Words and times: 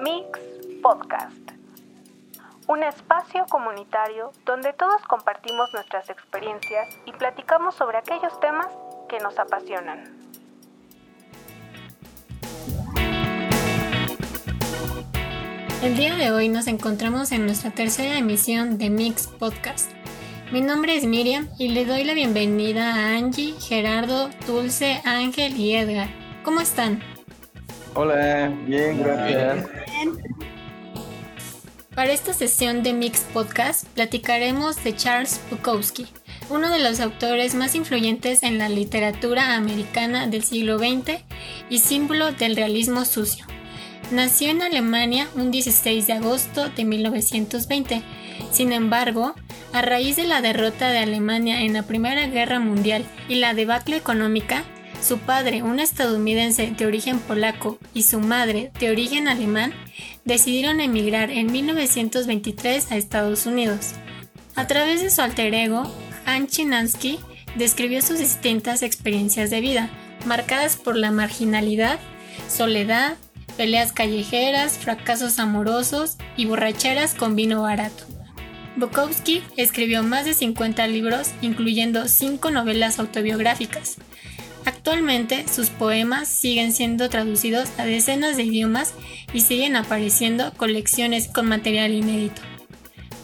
Mix 0.00 0.40
Podcast. 0.82 1.52
Un 2.66 2.82
espacio 2.82 3.46
comunitario 3.48 4.32
donde 4.44 4.72
todos 4.72 5.02
compartimos 5.02 5.72
nuestras 5.72 6.10
experiencias 6.10 6.88
y 7.06 7.12
platicamos 7.12 7.76
sobre 7.76 7.98
aquellos 7.98 8.38
temas 8.40 8.66
que 9.08 9.18
nos 9.18 9.38
apasionan. 9.38 10.04
El 15.82 15.96
día 15.96 16.16
de 16.16 16.32
hoy 16.32 16.48
nos 16.48 16.66
encontramos 16.66 17.32
en 17.32 17.46
nuestra 17.46 17.70
tercera 17.70 18.18
emisión 18.18 18.76
de 18.76 18.90
Mix 18.90 19.28
Podcast. 19.28 19.92
Mi 20.50 20.60
nombre 20.60 20.96
es 20.96 21.04
Miriam 21.04 21.48
y 21.58 21.68
le 21.68 21.84
doy 21.84 22.02
la 22.02 22.14
bienvenida 22.14 22.94
a 22.94 23.16
Angie, 23.16 23.54
Gerardo, 23.60 24.30
Dulce, 24.46 25.00
Ángel 25.04 25.56
y 25.56 25.76
Edgar. 25.76 26.08
¿Cómo 26.42 26.60
están? 26.60 27.00
Hola, 27.94 28.52
bien, 28.66 29.02
gracias. 29.02 29.66
Para 31.94 32.12
esta 32.12 32.32
sesión 32.32 32.82
de 32.82 32.92
Mix 32.92 33.26
Podcast 33.32 33.86
platicaremos 33.88 34.82
de 34.84 34.94
Charles 34.94 35.40
Bukowski, 35.50 36.06
uno 36.48 36.70
de 36.70 36.78
los 36.78 37.00
autores 37.00 37.54
más 37.54 37.74
influyentes 37.74 38.42
en 38.44 38.58
la 38.58 38.68
literatura 38.68 39.56
americana 39.56 40.28
del 40.28 40.44
siglo 40.44 40.78
XX 40.78 41.22
y 41.68 41.78
símbolo 41.78 42.32
del 42.32 42.56
realismo 42.56 43.04
sucio. 43.04 43.44
Nació 44.12 44.50
en 44.50 44.62
Alemania 44.62 45.28
un 45.34 45.50
16 45.50 46.06
de 46.06 46.12
agosto 46.14 46.68
de 46.68 46.84
1920. 46.84 48.02
Sin 48.50 48.72
embargo, 48.72 49.34
a 49.72 49.82
raíz 49.82 50.16
de 50.16 50.24
la 50.24 50.40
derrota 50.40 50.88
de 50.88 50.98
Alemania 50.98 51.62
en 51.62 51.74
la 51.74 51.82
Primera 51.82 52.26
Guerra 52.26 52.58
Mundial 52.58 53.04
y 53.28 53.36
la 53.36 53.54
debacle 53.54 53.96
económica, 53.96 54.64
su 55.02 55.18
padre, 55.18 55.62
un 55.62 55.80
estadounidense 55.80 56.72
de 56.76 56.86
origen 56.86 57.18
polaco, 57.18 57.78
y 57.94 58.02
su 58.02 58.20
madre, 58.20 58.70
de 58.78 58.90
origen 58.90 59.28
alemán, 59.28 59.72
decidieron 60.24 60.80
emigrar 60.80 61.30
en 61.30 61.50
1923 61.50 62.92
a 62.92 62.96
Estados 62.96 63.46
Unidos. 63.46 63.92
A 64.54 64.66
través 64.66 65.00
de 65.00 65.10
su 65.10 65.22
alter 65.22 65.54
ego, 65.54 65.90
Han 66.26 66.46
Chinansky 66.46 67.18
describió 67.56 68.02
sus 68.02 68.18
distintas 68.18 68.82
experiencias 68.82 69.50
de 69.50 69.60
vida, 69.60 69.90
marcadas 70.26 70.76
por 70.76 70.96
la 70.96 71.10
marginalidad, 71.10 71.98
soledad, 72.48 73.16
peleas 73.56 73.92
callejeras, 73.92 74.78
fracasos 74.78 75.38
amorosos 75.38 76.16
y 76.36 76.46
borracheras 76.46 77.14
con 77.14 77.36
vino 77.36 77.62
barato. 77.62 78.04
Bukowski 78.76 79.42
escribió 79.56 80.02
más 80.02 80.24
de 80.24 80.34
50 80.34 80.86
libros, 80.86 81.30
incluyendo 81.42 82.06
5 82.06 82.50
novelas 82.50 82.98
autobiográficas. 82.98 83.96
Actualmente 84.64 85.46
sus 85.48 85.70
poemas 85.70 86.28
siguen 86.28 86.72
siendo 86.72 87.08
traducidos 87.08 87.68
a 87.78 87.84
decenas 87.84 88.36
de 88.36 88.44
idiomas 88.44 88.94
y 89.32 89.40
siguen 89.40 89.76
apareciendo 89.76 90.52
colecciones 90.56 91.28
con 91.28 91.46
material 91.46 91.92
inédito. 91.92 92.42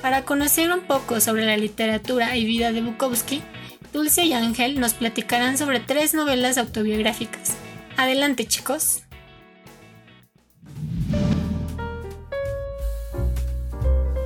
Para 0.03 0.23
conocer 0.23 0.73
un 0.73 0.83
poco 0.83 1.21
sobre 1.21 1.47
la 1.47 1.57
literatura 1.57 2.37
y 2.37 2.45
vida 2.45 2.73
de 2.73 2.83
Bukowski, 2.83 3.43
Dulce 3.93 4.25
y 4.25 4.33
Ángel 4.33 4.79
nos 4.81 4.95
platicarán 4.95 5.59
sobre 5.59 5.81
tres 5.81 6.15
novelas 6.15 6.59
autobiográficas. 6.59 7.57
Adelante 7.97 8.47
chicos. 8.47 9.03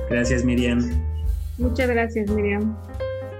Gracias 0.09 0.43
Miriam. 0.43 1.11
Muchas 1.57 1.87
gracias, 1.89 2.29
Miriam. 2.29 2.75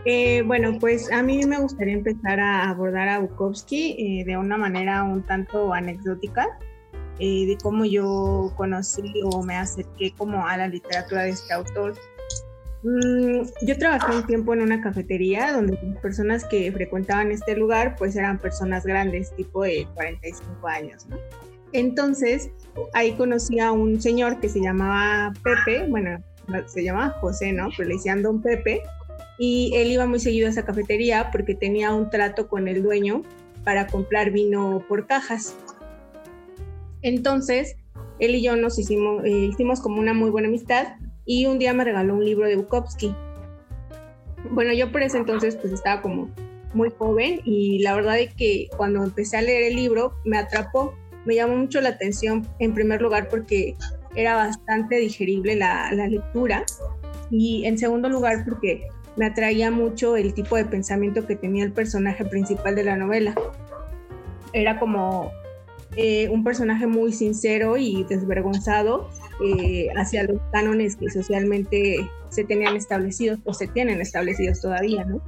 Eh, 0.06 0.42
bueno, 0.46 0.78
pues 0.80 1.12
a 1.12 1.22
mí 1.22 1.46
me 1.46 1.60
gustaría 1.60 1.94
empezar 1.94 2.40
a 2.40 2.70
abordar 2.70 3.08
a 3.08 3.20
Bukowski 3.20 3.96
eh, 4.00 4.26
de 4.26 4.36
una 4.36 4.58
manera 4.58 5.04
un 5.04 5.24
tanto 5.24 5.74
anecdótica, 5.74 6.48
eh, 7.20 7.46
de 7.46 7.58
cómo 7.62 7.86
yo 7.86 8.52
conocí 8.58 9.14
o 9.24 9.44
me 9.44 9.56
acerqué 9.56 10.12
como 10.18 10.48
a 10.48 10.58
la 10.58 10.68
literatura 10.68 11.24
de 11.24 11.30
este 11.30 11.54
autor. 11.54 11.94
Mm, 12.82 13.44
yo 13.62 13.78
trabajé 13.78 14.16
un 14.16 14.26
tiempo 14.26 14.56
en 14.56 14.62
una 14.62 14.82
cafetería 14.82 15.54
donde 15.54 15.78
las 15.84 16.02
personas 16.02 16.46
que 16.46 16.72
frecuentaban 16.72 17.32
este 17.32 17.56
lugar 17.56 17.96
pues 17.96 18.16
eran 18.16 18.40
personas 18.40 18.84
grandes, 18.84 19.36
tipo 19.36 19.64
de 19.64 19.88
45 19.94 20.68
años, 20.68 21.06
¿no? 21.08 21.18
Entonces, 21.74 22.50
ahí 22.94 23.14
conocí 23.14 23.60
a 23.60 23.72
un 23.72 24.02
señor 24.02 24.40
que 24.40 24.50
se 24.50 24.60
llamaba 24.60 25.32
Pepe, 25.44 25.88
bueno, 25.88 26.22
se 26.66 26.84
llamaba 26.84 27.12
José, 27.22 27.54
¿no? 27.54 27.70
Pero 27.78 27.90
le 27.90 27.96
decían 27.96 28.24
Don 28.24 28.42
Pepe. 28.42 28.82
Y 29.44 29.72
él 29.74 29.92
iba 29.92 30.06
muy 30.06 30.20
seguido 30.20 30.46
a 30.46 30.52
esa 30.52 30.66
cafetería 30.66 31.32
porque 31.32 31.56
tenía 31.56 31.96
un 31.96 32.12
trato 32.12 32.48
con 32.48 32.68
el 32.68 32.84
dueño 32.84 33.24
para 33.64 33.88
comprar 33.88 34.30
vino 34.30 34.86
por 34.88 35.08
cajas. 35.08 35.56
Entonces, 37.02 37.76
él 38.20 38.36
y 38.36 38.44
yo 38.44 38.56
nos 38.56 38.78
hicimos, 38.78 39.26
eh, 39.26 39.50
hicimos 39.52 39.80
como 39.80 40.00
una 40.00 40.14
muy 40.14 40.30
buena 40.30 40.48
amistad 40.48 40.90
y 41.26 41.48
un 41.48 41.58
día 41.58 41.74
me 41.74 41.84
regaló 41.84 42.14
un 42.14 42.24
libro 42.24 42.46
de 42.46 42.56
Bukowski. 42.56 43.16
Bueno, 44.52 44.74
yo 44.74 44.92
por 44.92 45.02
ese 45.02 45.18
entonces 45.18 45.56
pues 45.56 45.74
estaba 45.74 46.04
como 46.04 46.30
muy 46.76 46.92
joven 46.92 47.42
y 47.44 47.80
la 47.80 47.96
verdad 47.96 48.20
es 48.20 48.32
que 48.36 48.70
cuando 48.78 49.04
empecé 49.04 49.38
a 49.38 49.42
leer 49.42 49.72
el 49.72 49.76
libro 49.76 50.14
me 50.24 50.38
atrapó, 50.38 50.94
me 51.26 51.34
llamó 51.34 51.56
mucho 51.56 51.82
la 51.82 51.90
atención 51.90 52.48
en 52.60 52.76
primer 52.76 53.02
lugar 53.02 53.28
porque 53.28 53.76
era 54.16 54.36
bastante 54.36 54.98
digerible 54.98 55.56
la, 55.56 55.92
lectura 55.92 56.64
y 57.32 57.66
en 57.66 57.80
segundo 57.80 58.08
lugar 58.08 58.44
porque 58.46 58.88
me 59.18 59.26
atraía 59.26 59.72
mucho 59.72 60.16
el 60.16 60.34
tipo 60.34 60.56
de 60.56 60.66
pensamiento 60.66 61.26
que 61.26 61.36
tenía 61.36 61.64
el 61.64 61.74
personaje 61.74 62.26
principal 62.26 62.76
de 62.76 62.84
la 62.84 62.96
novela. 62.96 63.36
Era 64.54 64.80
como 64.80 65.32
eh, 65.96 66.30
un 66.30 66.44
personaje 66.44 66.88
muy 66.88 67.12
sincero 67.12 67.78
y 67.78 68.06
desvergonzado 68.06 69.10
eh, 69.46 69.90
hacia 69.96 70.24
los 70.24 70.40
cánones 70.52 70.96
que 70.96 71.10
socialmente 71.10 72.10
se 72.30 72.44
tenían 72.46 72.76
establecidos 72.76 73.40
o 73.44 73.54
se 73.54 73.68
tienen 73.68 74.00
establecidos 74.00 74.62
todavía, 74.62 75.04
¿no? 75.04 75.22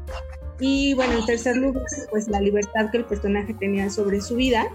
Y 0.60 0.94
bueno, 0.94 1.20
en 1.20 1.26
tercer 1.26 1.58
lugar, 1.58 1.84
pues 2.12 2.28
la 2.30 2.40
libertad 2.40 2.90
que 2.92 3.00
el 3.00 3.06
personaje 3.06 3.54
tenía 3.54 3.90
sobre 3.90 4.22
su 4.22 4.36
vida. 4.36 4.68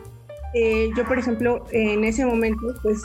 Eh, 0.55 0.91
yo, 0.97 1.07
por 1.07 1.19
ejemplo, 1.19 1.65
en 1.71 2.05
ese 2.05 2.27
momento, 2.27 2.75
pues 2.83 3.01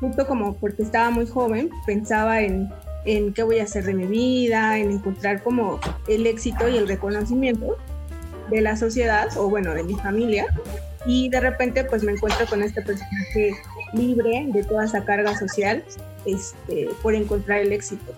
justo 0.00 0.26
como 0.26 0.56
porque 0.56 0.82
estaba 0.82 1.10
muy 1.10 1.26
joven, 1.26 1.70
pensaba 1.86 2.40
en, 2.42 2.68
en 3.06 3.32
qué 3.32 3.42
voy 3.42 3.60
a 3.60 3.64
hacer 3.64 3.84
de 3.84 3.94
mi 3.94 4.06
vida, 4.06 4.78
en 4.78 4.90
encontrar 4.90 5.42
como 5.42 5.80
el 6.08 6.26
éxito 6.26 6.68
y 6.68 6.76
el 6.76 6.88
reconocimiento 6.88 7.76
de 8.50 8.60
la 8.60 8.76
sociedad 8.76 9.28
o 9.36 9.48
bueno, 9.48 9.74
de 9.74 9.84
mi 9.84 9.94
familia. 9.94 10.46
Y 11.06 11.28
de 11.28 11.40
repente 11.40 11.84
pues 11.84 12.02
me 12.02 12.12
encuentro 12.12 12.46
con 12.46 12.62
este 12.62 12.82
personaje 12.82 13.54
libre 13.92 14.46
de 14.48 14.64
toda 14.64 14.84
esa 14.84 15.04
carga 15.04 15.36
social 15.38 15.84
este, 16.24 16.88
por 17.02 17.14
encontrar 17.14 17.60
el 17.60 17.72
éxito. 17.72 18.12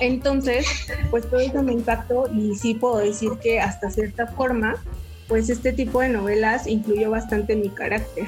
Entonces, 0.00 0.66
pues 1.10 1.28
todo 1.30 1.38
eso 1.38 1.62
me 1.62 1.72
impactó 1.72 2.28
y 2.32 2.56
sí 2.56 2.74
puedo 2.74 2.98
decir 2.98 3.32
que 3.40 3.60
hasta 3.60 3.90
cierta 3.90 4.26
forma, 4.26 4.82
pues 5.28 5.48
este 5.48 5.72
tipo 5.72 6.00
de 6.00 6.08
novelas 6.08 6.66
influyó 6.66 7.10
bastante 7.10 7.52
en 7.52 7.60
mi 7.60 7.68
carácter 7.68 8.26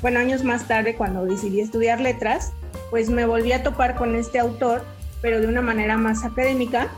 bueno, 0.00 0.20
años 0.20 0.44
más 0.44 0.68
tarde, 0.68 0.94
cuando 0.94 1.24
decidí 1.24 1.60
estudiar 1.60 2.00
letras, 2.00 2.52
pues 2.90 3.10
me 3.10 3.26
volví 3.26 3.52
a 3.52 3.62
topar 3.62 3.96
con 3.96 4.14
este 4.14 4.38
autor, 4.38 4.82
pero 5.20 5.40
de 5.40 5.46
una 5.46 5.62
manera 5.62 5.96
más 5.96 6.24
académica, 6.24 6.88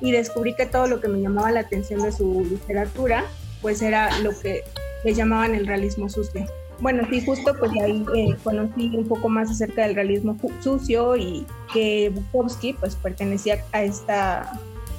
y 0.00 0.10
descubrí 0.10 0.54
que 0.54 0.66
todo 0.66 0.88
lo 0.88 1.00
que 1.00 1.08
me 1.08 1.20
llamaba 1.20 1.52
la 1.52 1.60
atención 1.60 2.02
de 2.02 2.12
su 2.12 2.44
literatura, 2.48 3.24
pues 3.60 3.80
era 3.82 4.18
lo 4.18 4.38
que 4.38 4.64
le 5.04 5.14
llamaban 5.14 5.54
el 5.54 5.66
realismo 5.66 6.08
sucio. 6.08 6.44
Bueno, 6.80 7.06
sí, 7.08 7.24
justo 7.24 7.54
pues 7.56 7.70
ahí 7.80 8.04
eh, 8.16 8.36
conocí 8.42 8.90
un 8.96 9.06
poco 9.06 9.28
más 9.28 9.48
acerca 9.50 9.82
del 9.82 9.94
realismo 9.94 10.36
sucio 10.60 11.16
y 11.16 11.46
que 11.72 12.10
Bukowski 12.12 12.72
pues 12.72 12.96
pertenecía 12.96 13.64
a 13.70 13.84
esta 13.84 14.52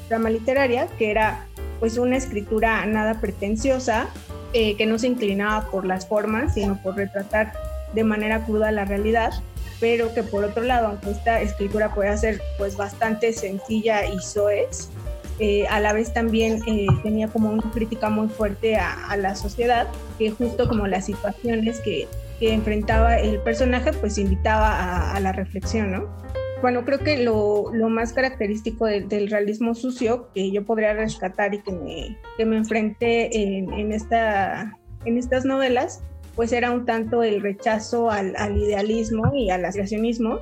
rama 0.09 0.29
literaria, 0.29 0.87
que 0.97 1.11
era 1.11 1.45
pues 1.81 1.97
una 1.97 2.15
escritura 2.15 2.85
nada 2.85 3.19
pretenciosa, 3.19 4.07
eh, 4.53 4.77
que 4.77 4.85
no 4.85 4.97
se 4.97 5.07
inclinaba 5.07 5.69
por 5.69 5.85
las 5.85 6.07
formas, 6.07 6.53
sino 6.53 6.81
por 6.81 6.95
retratar 6.95 7.51
de 7.93 8.05
manera 8.05 8.45
cruda 8.45 8.71
la 8.71 8.85
realidad, 8.85 9.33
pero 9.83 10.13
que 10.13 10.23
por 10.23 10.45
otro 10.45 10.63
lado, 10.63 10.87
aunque 10.87 11.11
esta 11.11 11.41
escritura 11.41 11.93
puede 11.93 12.17
ser 12.17 12.41
pues 12.57 12.77
bastante 12.77 13.33
sencilla 13.33 14.05
y 14.05 14.17
soez, 14.19 14.87
eh, 15.39 15.67
a 15.67 15.81
la 15.81 15.91
vez 15.91 16.13
también 16.13 16.61
eh, 16.65 16.87
tenía 17.03 17.27
como 17.27 17.49
una 17.49 17.69
crítica 17.69 18.09
muy 18.09 18.29
fuerte 18.29 18.77
a, 18.77 19.17
la 19.17 19.35
sociedad, 19.35 19.89
que 20.17 20.31
justo 20.31 20.69
como 20.69 20.87
las 20.87 21.07
situaciones 21.07 21.81
que, 21.81 22.07
que 22.39 22.53
enfrentaba 22.53 23.17
el 23.17 23.41
personaje, 23.41 23.91
pues 23.91 24.17
invitaba 24.17 24.69
a, 24.71 25.15
a 25.15 25.19
la 25.19 25.33
reflexión, 25.33 25.91
¿no? 25.91 26.07
bueno, 26.61 26.85
creo 26.85 26.99
que 26.99 27.17
lo, 27.17 27.73
más 27.89 28.13
característico 28.13 28.85
del 28.85 29.29
realismo 29.29 29.75
sucio 29.75 30.29
que 30.33 30.49
yo 30.49 30.63
podría 30.63 30.93
rescatar 30.93 31.53
y 31.53 31.61
que 31.61 31.73
me, 31.73 32.17
que 32.37 32.45
me 32.45 32.55
enfrenté 32.55 33.37
en, 33.37 33.91
esta, 33.91 34.79
en 35.03 35.17
estas 35.17 35.43
novelas, 35.43 36.01
pues 36.35 36.51
era 36.51 36.71
un 36.71 36.85
tanto 36.85 37.23
el 37.23 37.41
rechazo 37.41 38.09
al, 38.09 38.57
idealismo 38.57 39.33
y 39.33 39.49
al 39.49 39.65
aspiracionismo, 39.65 40.39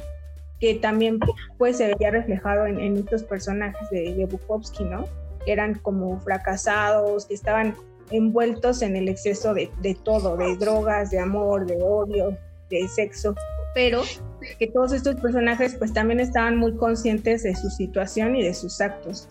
que 0.60 0.76
también 0.76 1.20
pues 1.58 1.78
se 1.78 1.94
veía 1.94 2.12
reflejado 2.12 2.66
en, 2.66 2.98
estos 2.98 3.24
personajes 3.24 3.90
de, 3.90 4.14
de 4.14 4.26
Bukowski, 4.26 4.84
¿no? 4.84 5.06
Eran 5.46 5.76
como 5.76 6.20
fracasados, 6.20 7.26
que 7.26 7.34
estaban 7.34 7.76
envueltos 8.12 8.82
en 8.82 8.96
el 8.96 9.10
exceso 9.10 9.54
de, 9.54 9.70
de 9.82 9.96
todo, 9.96 10.38
de 10.38 10.56
drogas, 10.58 11.12
de 11.12 11.20
amor, 11.20 11.66
de 11.66 11.82
odio, 11.82 12.38
de 12.70 12.88
sexo, 12.88 13.36
pero 13.74 14.04
que 14.60 14.68
todos 14.68 14.92
estos 14.94 15.16
personajes 15.16 15.76
pues 15.76 15.94
también 15.94 16.20
estaban 16.20 16.58
muy 16.58 16.76
conscientes 16.76 17.44
de 17.44 17.56
su 17.56 17.70
situación 17.70 18.36
y 18.36 18.44
de 18.44 18.54
sus 18.54 18.80
actos 18.82 19.28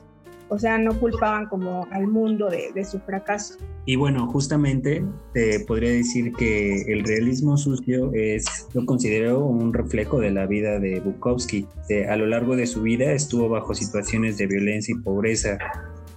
o 0.50 0.58
sea, 0.58 0.78
no 0.78 0.98
culpaban 0.98 1.46
como 1.46 1.86
al 1.92 2.08
mundo 2.08 2.50
de, 2.50 2.84
su 2.84 2.98
fracaso. 3.00 3.54
Y 3.86 3.96
bueno, 3.96 4.26
justamente 4.26 5.04
te 5.32 5.60
podría 5.60 5.90
decir 5.90 6.32
que 6.32 6.82
el 6.92 7.04
realismo 7.04 7.56
sucio 7.56 8.10
es, 8.12 8.68
lo 8.74 8.84
considero 8.84 9.44
un 9.44 9.72
reflejo 9.72 10.18
de 10.18 10.30
la 10.30 10.46
vida 10.46 10.78
de 10.80 11.00
Bukowski. 11.00 11.66
a 12.08 12.16
lo 12.16 12.26
largo 12.26 12.56
de 12.56 12.66
su 12.66 12.82
vida 12.82 13.12
estuvo 13.12 13.48
bajo 13.48 13.74
situaciones 13.74 14.38
de 14.38 14.46
violencia 14.48 14.94
y 14.94 15.02
pobreza. 15.02 15.58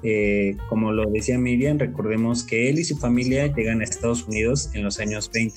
Eh, 0.01 0.57
como 0.67 0.91
lo 0.91 1.09
decía 1.09 1.37
Miriam, 1.37 1.77
recordemos 1.77 2.43
que 2.43 2.69
él 2.69 2.79
y 2.79 2.83
su 2.83 2.97
familia 2.97 3.47
llegan 3.47 3.81
a 3.81 3.83
Estados 3.85 4.27
Unidos 4.27 4.69
en 4.73 4.83
los 4.83 4.99
años 4.99 5.31
20, 5.33 5.55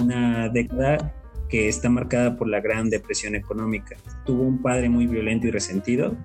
una 0.00 0.48
década 0.50 1.14
que 1.48 1.68
está 1.68 1.88
marcada 1.88 2.36
por 2.36 2.48
la 2.48 2.60
gran 2.60 2.90
depresión 2.90 3.34
económica. 3.34 3.96
Tuvo 4.24 4.42
un 4.42 4.60
padre 4.60 4.88
muy 4.88 5.06
violento 5.06 5.46
y 5.46 5.50
resentido, 5.50 6.16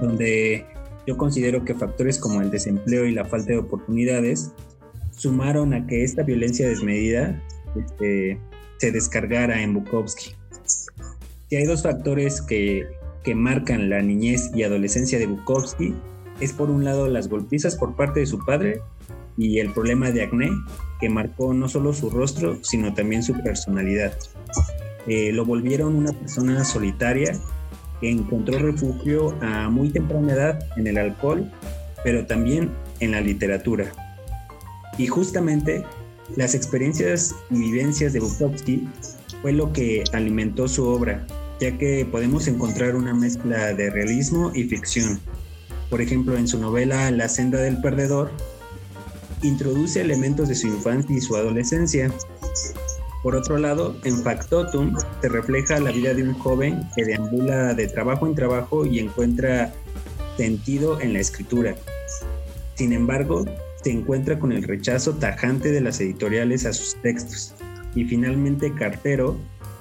donde 0.00 0.66
yo 1.06 1.16
considero 1.16 1.64
que 1.64 1.74
factores 1.74 2.18
como 2.18 2.40
el 2.40 2.50
desempleo 2.50 3.06
y 3.06 3.12
la 3.12 3.24
falta 3.24 3.52
de 3.52 3.58
oportunidades 3.58 4.52
sumaron 5.12 5.74
a 5.74 5.86
que 5.86 6.04
esta 6.04 6.22
violencia 6.22 6.68
desmedida 6.68 7.42
este, 7.76 8.40
se 8.78 8.92
descargara 8.92 9.62
en 9.62 9.74
Bukowski. 9.74 10.34
Si 11.48 11.56
hay 11.56 11.64
dos 11.64 11.82
factores 11.82 12.40
que, 12.40 12.86
que 13.24 13.34
marcan 13.34 13.90
la 13.90 14.00
niñez 14.02 14.50
y 14.54 14.62
adolescencia 14.62 15.18
de 15.18 15.26
Bukowski, 15.26 15.94
es 16.40 16.52
por 16.52 16.70
un 16.70 16.84
lado 16.84 17.08
las 17.08 17.28
golpizas 17.28 17.76
por 17.76 17.96
parte 17.96 18.20
de 18.20 18.26
su 18.26 18.38
padre 18.44 18.80
y 19.36 19.58
el 19.58 19.72
problema 19.72 20.10
de 20.10 20.22
acné 20.22 20.50
que 21.00 21.08
marcó 21.08 21.52
no 21.54 21.68
solo 21.68 21.92
su 21.92 22.10
rostro, 22.10 22.58
sino 22.62 22.94
también 22.94 23.22
su 23.22 23.34
personalidad. 23.34 24.16
Eh, 25.06 25.32
lo 25.32 25.44
volvieron 25.44 25.96
una 25.96 26.12
persona 26.12 26.64
solitaria 26.64 27.32
encontró 28.02 28.58
refugio 28.58 29.36
a 29.42 29.68
muy 29.68 29.90
temprana 29.90 30.32
edad 30.32 30.58
en 30.76 30.86
el 30.86 30.98
alcohol, 30.98 31.50
pero 32.02 32.26
también 32.26 32.70
en 33.00 33.12
la 33.12 33.20
literatura. 33.20 33.92
Y 34.96 35.06
justamente 35.06 35.84
las 36.36 36.54
experiencias 36.54 37.34
y 37.50 37.58
vivencias 37.58 38.12
de 38.12 38.20
Bukowski 38.20 38.88
fue 39.42 39.52
lo 39.52 39.72
que 39.72 40.04
alimentó 40.12 40.68
su 40.68 40.86
obra, 40.86 41.26
ya 41.60 41.76
que 41.76 42.06
podemos 42.10 42.46
encontrar 42.46 42.94
una 42.94 43.14
mezcla 43.14 43.74
de 43.74 43.90
realismo 43.90 44.52
y 44.54 44.64
ficción. 44.64 45.20
Por 45.88 46.00
ejemplo, 46.00 46.36
en 46.36 46.46
su 46.46 46.58
novela 46.58 47.10
La 47.10 47.28
senda 47.28 47.60
del 47.60 47.80
perdedor, 47.80 48.30
introduce 49.42 50.00
elementos 50.00 50.48
de 50.48 50.54
su 50.54 50.68
infancia 50.68 51.16
y 51.16 51.20
su 51.20 51.36
adolescencia, 51.36 52.12
por 53.22 53.36
otro 53.36 53.58
lado, 53.58 53.96
en 54.04 54.22
Factotum 54.22 54.96
se 55.20 55.28
refleja 55.28 55.78
la 55.78 55.92
vida 55.92 56.14
de 56.14 56.22
un 56.22 56.34
joven 56.34 56.80
que 56.96 57.04
deambula 57.04 57.74
de 57.74 57.86
trabajo 57.86 58.26
en 58.26 58.34
trabajo 58.34 58.86
y 58.86 58.98
encuentra 58.98 59.72
sentido 60.36 61.00
en 61.00 61.12
la 61.12 61.20
escritura. 61.20 61.74
Sin 62.76 62.94
embargo, 62.94 63.44
se 63.82 63.90
encuentra 63.90 64.38
con 64.38 64.52
el 64.52 64.62
rechazo 64.62 65.14
tajante 65.14 65.70
de 65.70 65.82
las 65.82 66.00
editoriales 66.00 66.64
a 66.64 66.72
sus 66.72 66.96
textos. 67.02 67.54
Y 67.94 68.04
finalmente, 68.04 68.72
Cartero 68.72 69.36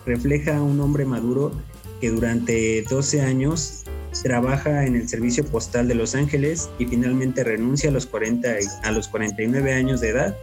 refleja 0.05 0.57
a 0.57 0.61
un 0.61 0.81
hombre 0.81 1.05
maduro 1.05 1.53
que 2.01 2.09
durante 2.09 2.81
12 2.89 3.21
años 3.21 3.83
trabaja 4.23 4.85
en 4.85 4.95
el 4.95 5.07
servicio 5.07 5.45
postal 5.45 5.87
de 5.87 5.95
Los 5.95 6.13
Ángeles 6.13 6.69
y 6.77 6.85
finalmente 6.85 7.43
renuncia 7.43 7.89
a 7.89 7.93
los, 7.93 8.05
40, 8.05 8.49
a 8.83 8.91
los 8.91 9.07
49 9.07 9.73
años 9.73 10.01
de 10.01 10.09
edad 10.09 10.37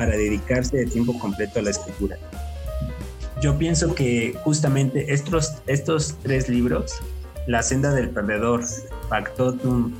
para 0.00 0.16
dedicarse 0.16 0.78
de 0.78 0.86
tiempo 0.86 1.18
completo 1.18 1.58
a 1.58 1.62
la 1.62 1.68
escritura. 1.68 2.16
Yo 3.42 3.58
pienso 3.58 3.94
que 3.94 4.34
justamente 4.44 5.12
estos, 5.12 5.56
estos 5.66 6.16
tres 6.22 6.48
libros, 6.48 6.94
La 7.46 7.62
senda 7.62 7.92
del 7.92 8.08
perdedor, 8.08 8.64
Factotum 9.10 9.92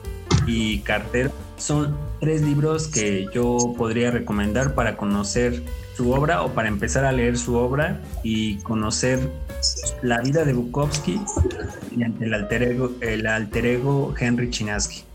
y 0.47 0.79
Carter, 0.81 1.31
son 1.59 1.99
tres 2.19 2.41
libros 2.41 2.89
que 2.89 3.27
yo 3.35 3.75
podría 3.77 4.11
recomendar 4.11 4.75
para 4.75 4.97
conocer 4.97 5.63
su 5.95 6.13
obra 6.13 6.45
o 6.45 6.55
para 6.55 6.69
empezar 6.69 7.05
a 7.05 7.13
leer 7.13 7.37
su 7.37 7.57
obra 7.57 8.01
y 8.23 8.57
conocer 8.61 9.31
la 10.01 10.23
vida 10.23 10.47
de 10.47 10.55
Bukowski 10.55 11.21
mediante 11.91 12.25
el 12.25 12.33
alter 12.33 12.63
ego, 12.63 12.93
el 13.03 13.27
alter 13.27 13.67
ego 13.67 14.15
Henry 14.19 14.49
Chinaski. 14.49 15.10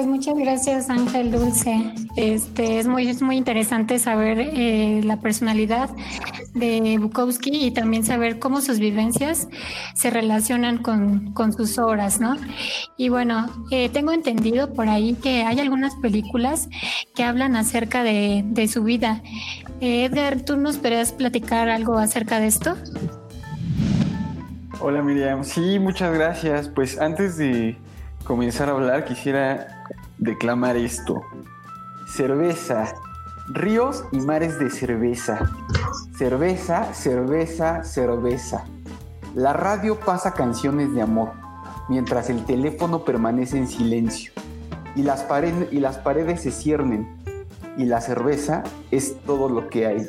Pues 0.00 0.08
muchas 0.08 0.38
gracias 0.38 0.88
Ángel 0.88 1.30
Dulce. 1.30 1.92
Este 2.16 2.78
es 2.78 2.86
muy 2.86 3.06
es 3.06 3.20
muy 3.20 3.36
interesante 3.36 3.98
saber 3.98 4.38
eh, 4.40 5.02
la 5.04 5.18
personalidad 5.18 5.90
de 6.54 6.96
Bukowski 6.98 7.66
y 7.66 7.70
también 7.72 8.02
saber 8.02 8.38
cómo 8.38 8.62
sus 8.62 8.78
vivencias 8.78 9.46
se 9.94 10.08
relacionan 10.08 10.78
con, 10.78 11.52
sus 11.52 11.78
obras, 11.78 12.18
¿no? 12.18 12.38
Y 12.96 13.10
bueno, 13.10 13.46
eh, 13.70 13.90
tengo 13.90 14.12
entendido 14.12 14.72
por 14.72 14.88
ahí 14.88 15.12
que 15.22 15.42
hay 15.42 15.60
algunas 15.60 15.94
películas 15.96 16.70
que 17.14 17.22
hablan 17.22 17.54
acerca 17.54 18.02
de, 18.02 18.42
de 18.46 18.68
su 18.68 18.82
vida. 18.82 19.22
Edgar, 19.82 20.40
¿tú 20.40 20.56
nos 20.56 20.78
podrías 20.78 21.12
platicar 21.12 21.68
algo 21.68 21.98
acerca 21.98 22.40
de 22.40 22.46
esto? 22.46 22.74
Hola 24.80 25.02
Miriam, 25.02 25.44
sí, 25.44 25.78
muchas 25.78 26.14
gracias. 26.14 26.70
Pues 26.70 26.98
antes 26.98 27.36
de 27.36 27.76
comenzar 28.30 28.68
a 28.68 28.72
hablar 28.74 29.04
quisiera 29.04 29.82
declamar 30.18 30.76
esto. 30.76 31.20
Cerveza, 32.06 32.94
ríos 33.48 34.04
y 34.12 34.20
mares 34.20 34.56
de 34.60 34.70
cerveza. 34.70 35.50
Cerveza, 36.16 36.94
cerveza, 36.94 37.82
cerveza. 37.82 38.64
La 39.34 39.52
radio 39.52 39.98
pasa 39.98 40.32
canciones 40.32 40.94
de 40.94 41.02
amor, 41.02 41.32
mientras 41.88 42.30
el 42.30 42.44
teléfono 42.44 43.04
permanece 43.04 43.58
en 43.58 43.66
silencio. 43.66 44.32
Y 44.94 45.02
las, 45.02 45.24
paredes, 45.24 46.40
se 46.40 46.52
ciernen. 46.52 47.08
Y 47.76 47.86
la 47.86 48.00
cerveza 48.00 48.62
es 48.92 49.16
todo 49.26 49.48
lo 49.48 49.68
que 49.68 49.86
hay. 49.88 50.06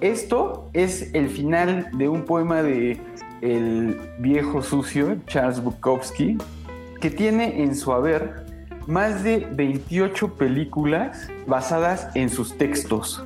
Esto 0.00 0.70
es 0.74 1.12
el 1.12 1.28
final 1.28 1.90
de 1.92 2.08
un 2.08 2.24
poema 2.24 2.62
de 2.62 3.00
el 3.40 3.98
viejo 4.20 4.62
sucio 4.62 5.16
Charles 5.26 5.60
Bukowski, 5.60 6.38
que 7.00 7.10
tiene 7.10 7.62
en 7.62 7.74
su 7.74 7.92
haber 7.92 8.44
más 8.86 9.22
de 9.24 9.46
28 9.52 10.34
películas 10.34 11.28
basadas 11.46 12.08
en 12.14 12.28
sus 12.28 12.56
textos. 12.58 13.24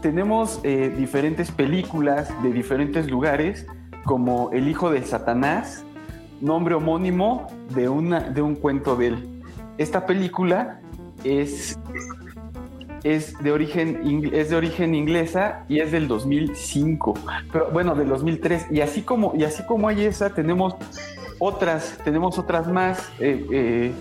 Tenemos 0.00 0.60
eh, 0.62 0.92
diferentes 0.96 1.50
películas 1.50 2.30
de 2.42 2.52
diferentes 2.52 3.10
lugares, 3.10 3.66
como 4.04 4.50
El 4.52 4.68
Hijo 4.68 4.90
de 4.90 5.02
Satanás, 5.04 5.84
nombre 6.40 6.74
homónimo 6.74 7.46
de, 7.74 7.82
de 8.34 8.42
un 8.42 8.56
cuento 8.56 8.96
de 8.96 9.06
él. 9.08 9.42
Esta 9.78 10.04
película 10.04 10.80
es, 11.22 11.78
es, 13.04 13.38
de 13.38 13.52
origen, 13.52 14.30
es 14.32 14.50
de 14.50 14.56
origen 14.56 14.94
inglesa 14.94 15.64
y 15.68 15.78
es 15.78 15.92
del 15.92 16.08
2005, 16.08 17.14
pero 17.52 17.70
bueno, 17.70 17.94
del 17.94 18.08
2003. 18.08 18.66
Y 18.72 18.80
así 18.80 19.02
como, 19.02 19.34
y 19.36 19.44
así 19.44 19.62
como 19.64 19.88
hay 19.88 20.04
esa, 20.04 20.30
tenemos 20.30 20.74
otras, 21.42 21.98
tenemos 22.04 22.38
otras 22.38 22.68
más. 22.68 23.08
Eh, 23.18 23.92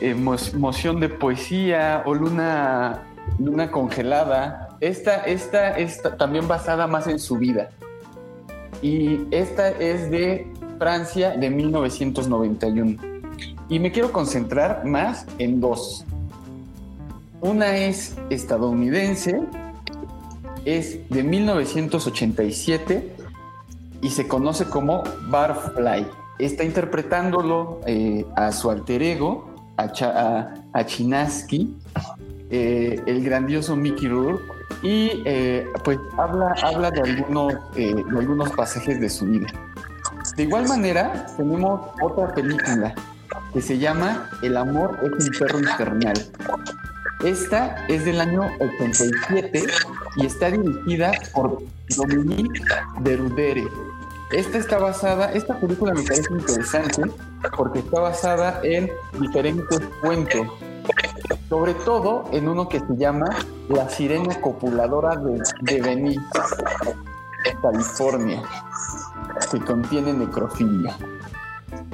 eh, 0.00 0.14
moción 0.14 0.98
de 0.98 1.08
poesía 1.08 2.02
o 2.04 2.14
luna, 2.14 3.02
luna 3.38 3.70
congelada. 3.70 4.76
Esta, 4.80 5.16
esta 5.18 5.78
está 5.78 6.16
también 6.16 6.48
basada 6.48 6.86
más 6.86 7.06
en 7.06 7.18
su 7.18 7.36
vida. 7.36 7.70
Y 8.82 9.20
esta 9.30 9.68
es 9.68 10.10
de 10.10 10.50
Francia 10.78 11.30
de 11.30 11.50
1991. 11.50 12.96
Y 13.68 13.78
me 13.78 13.92
quiero 13.92 14.10
concentrar 14.10 14.84
más 14.84 15.26
en 15.38 15.60
dos. 15.60 16.04
Una 17.40 17.76
es 17.76 18.16
estadounidense, 18.30 19.40
es 20.64 21.08
de 21.08 21.22
1987 21.22 23.12
y 24.02 24.10
se 24.10 24.26
conoce 24.26 24.64
como 24.64 25.04
Barfly. 25.28 26.06
Está 26.40 26.64
interpretándolo 26.64 27.80
eh, 27.86 28.24
a 28.34 28.50
su 28.50 28.70
alter 28.70 29.02
ego 29.02 29.54
a, 29.76 30.84
Chinaski, 30.84 31.76
eh, 32.50 33.00
el 33.06 33.22
grandioso 33.24 33.76
Mickey 33.76 34.08
Rourke, 34.08 34.44
y 34.82 35.22
eh, 35.24 35.66
pues 35.84 35.98
habla, 36.18 36.54
habla 36.62 36.90
de, 36.90 37.00
algunos, 37.00 37.52
de 37.74 38.04
algunos 38.18 38.50
pasajes 38.52 39.00
de 39.00 39.08
su 39.08 39.26
vida. 39.26 39.48
De 40.36 40.42
igual 40.42 40.66
manera, 40.68 41.26
tenemos 41.36 41.80
otra 42.02 42.34
película 42.34 42.94
que 43.52 43.60
se 43.60 43.78
llama 43.78 44.30
El 44.42 44.56
amor 44.56 44.98
es 45.18 45.26
un 45.26 45.38
perro 45.38 45.58
infernal. 45.60 46.14
Esta 47.24 47.86
es 47.88 48.04
del 48.06 48.20
año 48.20 48.42
87 48.60 49.64
y 50.16 50.26
está 50.26 50.50
dirigida 50.50 51.12
por 51.34 51.62
Dominique 51.96 52.62
Berudere. 53.00 53.68
Esta 54.32 54.58
está 54.58 54.78
basada, 54.78 55.32
esta 55.32 55.58
película 55.58 55.92
me 55.92 56.02
parece 56.02 56.32
interesante 56.32 57.02
porque 57.56 57.80
está 57.80 58.00
basada 58.00 58.60
en 58.62 58.90
diferentes 59.18 59.80
cuentos. 60.00 60.46
sobre 61.48 61.74
todo 61.74 62.26
en 62.30 62.48
uno 62.48 62.68
que 62.68 62.78
se 62.78 62.96
llama 62.96 63.26
La 63.68 63.88
sirena 63.88 64.40
copuladora 64.40 65.16
de, 65.16 65.42
de 65.62 65.82
Venice, 65.82 66.20
California, 67.60 68.42
que 69.50 69.60
contiene 69.60 70.12
necrofilia. 70.12 70.96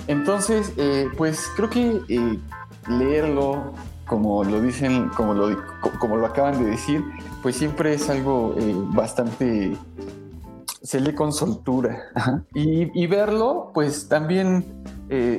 Entonces, 0.06 0.72
eh, 0.76 1.08
pues 1.16 1.48
creo 1.56 1.70
que 1.70 2.02
eh, 2.08 2.38
leerlo, 2.88 3.72
como 4.06 4.44
lo 4.44 4.60
dicen, 4.60 5.08
como 5.08 5.32
lo, 5.32 5.56
como 5.98 6.16
lo 6.16 6.26
acaban 6.26 6.62
de 6.62 6.70
decir, 6.70 7.02
pues 7.42 7.56
siempre 7.56 7.94
es 7.94 8.08
algo 8.10 8.54
eh, 8.58 8.74
bastante 8.76 9.76
se 10.86 11.00
lee 11.00 11.14
con 11.14 11.32
soltura. 11.32 12.04
Y, 12.54 13.06
verlo, 13.08 13.72
pues 13.74 14.08
también 14.08 14.64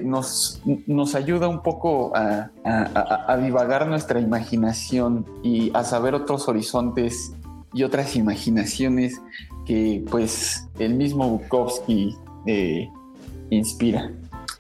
nos, 0.04 0.62
nos 0.86 1.16
ayuda 1.16 1.48
un 1.48 1.64
poco 1.64 2.12
a, 2.16 2.52
a, 2.66 3.38
divagar 3.38 3.88
nuestra 3.88 4.20
imaginación 4.20 5.26
y 5.44 5.72
a 5.74 5.86
saber 5.86 6.16
otros 6.16 6.50
horizontes 6.50 7.32
y 7.74 7.84
otras 7.84 8.16
imaginaciones 8.18 9.22
que 9.66 10.04
pues 10.12 10.68
el 10.80 10.96
mismo 10.96 11.30
Bukowski 11.30 12.18
inspira. 13.50 14.12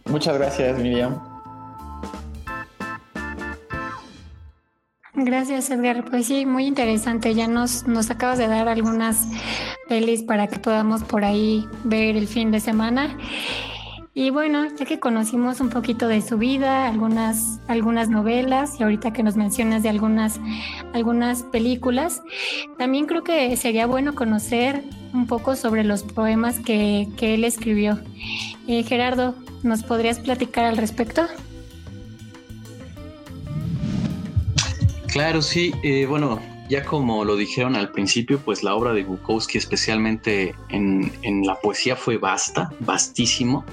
Muchas 0.05 0.37
gracias, 0.37 0.79
Miriam. 0.79 1.19
Gracias, 5.19 5.71
Edgar. 5.71 6.05
Pues 6.05 6.27
sí, 6.27 6.45
muy 6.45 6.67
interesante. 6.67 7.33
Ya 7.33 7.47
nos, 7.47 7.87
nos 7.87 8.11
acabas 8.11 8.37
de 8.37 8.47
dar 8.47 8.67
algunas 8.67 9.27
pelis 9.89 10.21
para 10.21 10.45
que 10.45 10.59
podamos 10.59 11.03
por 11.03 11.25
ahí 11.25 11.65
ver 11.83 12.15
el 12.15 12.27
fin 12.27 12.51
de 12.51 12.59
semana. 12.59 13.17
Y 14.13 14.29
bueno, 14.29 14.67
ya 14.75 14.85
que 14.85 14.99
conocimos 14.99 15.59
un 15.59 15.69
poquito 15.69 16.07
de 16.07 16.21
su 16.21 16.37
vida, 16.37 16.87
algunas, 16.87 17.59
algunas 17.67 18.09
novelas 18.09 18.79
y 18.79 18.83
ahorita 18.83 19.11
que 19.11 19.23
nos 19.23 19.35
mencionas 19.35 19.81
de 19.81 19.89
algunas, 19.89 20.39
algunas 20.93 21.41
películas, 21.41 22.21
también 22.77 23.07
creo 23.07 23.23
que 23.23 23.55
sería 23.57 23.87
bueno 23.87 24.13
conocer 24.13 24.83
un 25.13 25.25
poco 25.25 25.55
sobre 25.55 25.83
los 25.83 26.03
poemas 26.03 26.59
que, 26.59 27.07
que 27.17 27.33
él 27.33 27.43
escribió. 27.43 27.99
Eh, 28.67 28.83
Gerardo, 28.83 29.33
¿nos 29.63 29.81
podrías 29.81 30.19
platicar 30.19 30.65
al 30.65 30.77
respecto? 30.77 31.23
Claro, 35.07 35.41
sí. 35.41 35.73
Eh, 35.83 36.05
bueno, 36.05 36.39
ya 36.69 36.83
como 36.83 37.23
lo 37.23 37.35
dijeron 37.35 37.75
al 37.75 37.91
principio, 37.91 38.39
pues 38.39 38.63
la 38.63 38.75
obra 38.75 38.93
de 38.93 39.03
Bukowski, 39.03 39.57
especialmente 39.57 40.53
en, 40.69 41.45
la 41.45 41.55
poesía, 41.55 41.95
fue 41.95 42.17
vasta, 42.17 42.69
vastísimo. 42.79 43.65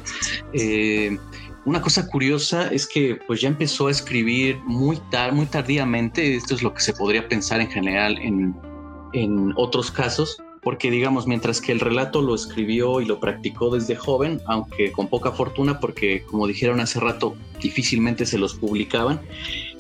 Eh, 0.53 1.19
una 1.65 1.81
cosa 1.81 2.07
curiosa 2.07 2.69
es 2.69 2.87
que 2.87 3.19
pues 3.27 3.41
ya 3.41 3.49
empezó 3.49 3.89
a 3.89 3.91
escribir 3.91 4.59
muy, 4.67 5.01
muy 5.33 5.47
tardíamente, 5.47 6.37
esto 6.37 6.55
es 6.55 6.63
lo 6.63 6.75
que 6.75 6.83
se 6.83 6.93
podría 6.93 7.27
pensar 7.27 7.61
en 7.61 7.71
general 7.71 8.19
en, 8.19 8.55
en 9.15 9.53
otros 9.57 9.91
casos, 9.91 10.37
porque 10.63 10.91
digamos, 10.91 11.27
mientras 11.27 11.61
que 11.61 11.73
el 11.73 11.81
relato 11.81 12.23
lo 12.23 12.35
escribió 12.35 13.01
y 13.01 13.07
lo 13.07 13.19
practicó 13.19 13.71
desde 13.71 13.97
joven, 13.97 14.41
aunque 14.47 14.93
con 14.93 15.09
poca 15.09 15.33
fortuna, 15.33 15.81
porque 15.81 16.23
como 16.23 16.47
dijeron 16.47 16.81
hace 16.81 17.01
rato, 17.01 17.35
difícilmente 17.61 18.27
se 18.27 18.39
los 18.39 18.55
publicaban. 18.55 19.21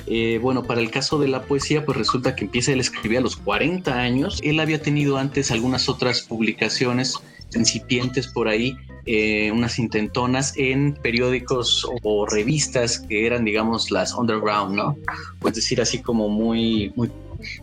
Eh, 0.06 0.38
bueno, 0.40 0.64
para 0.64 0.80
el 0.80 0.90
caso 0.90 1.18
de 1.18 1.28
la 1.28 1.42
poesía, 1.42 1.84
pues 1.84 1.96
resulta 1.96 2.36
que 2.36 2.44
empieza 2.44 2.72
él 2.72 2.78
a 2.78 2.82
escribir 2.82 3.18
a 3.18 3.20
los 3.20 3.36
40 3.36 3.98
años. 3.98 4.40
Él 4.42 4.60
había 4.60 4.80
tenido 4.82 5.16
antes 5.16 5.50
algunas 5.50 5.88
otras 5.88 6.22
publicaciones 6.22 7.18
incipientes 7.54 8.26
por 8.26 8.48
ahí, 8.48 8.76
eh, 9.06 9.52
unas 9.52 9.78
intentonas 9.78 10.54
en 10.56 10.94
periódicos 10.94 11.86
o 12.02 12.26
revistas 12.26 12.98
que 12.98 13.26
eran, 13.26 13.44
digamos, 13.44 13.90
las 13.90 14.12
underground, 14.14 14.74
¿no? 14.74 14.96
Pues 15.38 15.54
decir, 15.54 15.80
así 15.80 16.00
como 16.00 16.28
muy, 16.28 16.92
muy 16.96 17.10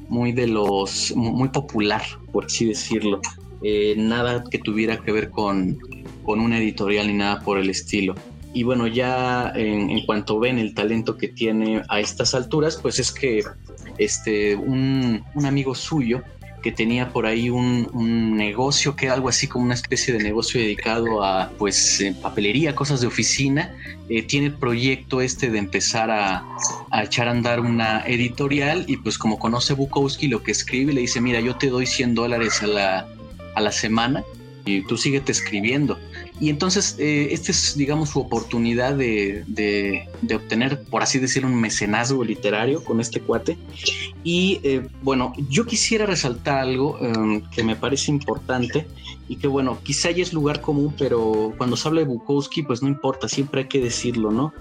muy 0.09 0.31
de 0.31 0.47
los, 0.47 1.13
muy 1.15 1.49
popular, 1.49 2.03
por 2.31 2.45
así 2.45 2.65
decirlo. 2.65 3.21
Eh, 3.63 3.95
nada 3.97 4.43
que 4.49 4.57
tuviera 4.59 4.97
que 4.97 5.11
ver 5.11 5.29
con, 5.29 5.79
con 6.23 6.39
una 6.39 6.57
editorial 6.57 7.07
ni 7.07 7.13
nada 7.13 7.41
por 7.41 7.57
el 7.57 7.69
estilo. 7.69 8.15
Y 8.53 8.63
bueno, 8.63 8.87
ya 8.87 9.51
en, 9.55 10.05
cuanto 10.05 10.39
ven 10.39 10.59
el 10.59 10.73
talento 10.73 11.17
que 11.17 11.29
tiene 11.29 11.83
a 11.87 11.99
estas 11.99 12.35
alturas, 12.35 12.77
pues 12.81 12.99
es 12.99 13.11
que 13.11 13.43
este, 13.97 14.55
un, 14.55 15.23
un 15.35 15.45
amigo 15.45 15.73
suyo 15.73 16.21
que 16.61 16.71
tenía 16.71 17.09
por 17.09 17.25
ahí 17.25 17.49
un, 17.49 18.37
negocio 18.37 18.95
que 18.95 19.05
era 19.05 19.15
algo 19.15 19.29
así 19.29 19.47
como 19.47 19.65
una 19.65 19.73
especie 19.73 20.13
de 20.13 20.23
negocio 20.23 20.59
dedicado 20.59 21.23
a 21.23 21.51
pues 21.57 22.01
eh, 22.01 22.15
papelería, 22.21 22.75
cosas 22.75 23.01
de 23.01 23.07
oficina. 23.07 23.75
Eh, 24.09 24.23
tiene 24.23 24.47
el 24.47 24.53
proyecto 24.53 25.21
este 25.21 25.49
de 25.49 25.59
empezar 25.59 26.09
a, 26.11 26.43
echar 27.03 27.27
a 27.27 27.31
andar 27.31 27.59
una 27.59 28.01
editorial 28.05 28.85
y 28.87 28.97
pues 28.97 29.17
como 29.17 29.39
conoce 29.39 29.73
Bukowski 29.73 30.27
lo 30.27 30.43
que 30.43 30.51
escribe 30.51 30.93
le 30.93 31.01
dice, 31.01 31.21
mira, 31.21 31.39
yo 31.39 31.55
te 31.55 31.67
doy 31.67 31.85
100 31.85 32.15
dólares 32.15 32.61
a 32.61 32.67
la, 32.67 33.07
a 33.55 33.61
la 33.61 33.71
semana 33.71 34.23
y 34.65 34.81
tú 34.83 34.97
síguete 34.97 35.31
escribiendo. 35.31 35.97
Y 36.39 36.49
entonces, 36.49 36.95
eh, 36.97 37.29
esta 37.31 37.51
es, 37.51 37.75
digamos, 37.77 38.09
su 38.09 38.19
oportunidad 38.19 38.95
de, 38.95 39.43
de, 39.47 40.35
obtener, 40.35 40.81
por 40.83 41.03
así 41.03 41.19
decirlo, 41.19 41.49
un 41.49 41.59
mecenazgo 41.59 42.23
literario 42.23 42.83
con 42.83 42.99
este 42.99 43.21
cuate. 43.21 43.57
Y 44.23 44.59
eh, 44.63 44.87
bueno, 45.03 45.33
yo 45.49 45.65
quisiera 45.65 46.05
resaltar 46.05 46.59
algo 46.59 46.97
em, 46.99 47.41
que 47.51 47.63
me 47.63 47.75
parece 47.75 48.11
importante 48.11 48.87
y 49.27 49.35
que, 49.35 49.47
bueno, 49.47 49.77
quizá 49.83 50.11
ya 50.11 50.23
es 50.23 50.33
lugar 50.33 50.61
común, 50.61 50.93
pero 50.97 51.53
cuando 51.57 51.77
se 51.77 51.87
habla 51.87 52.01
de 52.01 52.07
Bukowski, 52.07 52.63
pues 52.63 52.81
no 52.81 52.87
importa, 52.87 53.27
siempre 53.27 53.61
hay 53.61 53.67
que 53.67 53.79
decirlo, 53.79 54.31
¿no? 54.31 54.53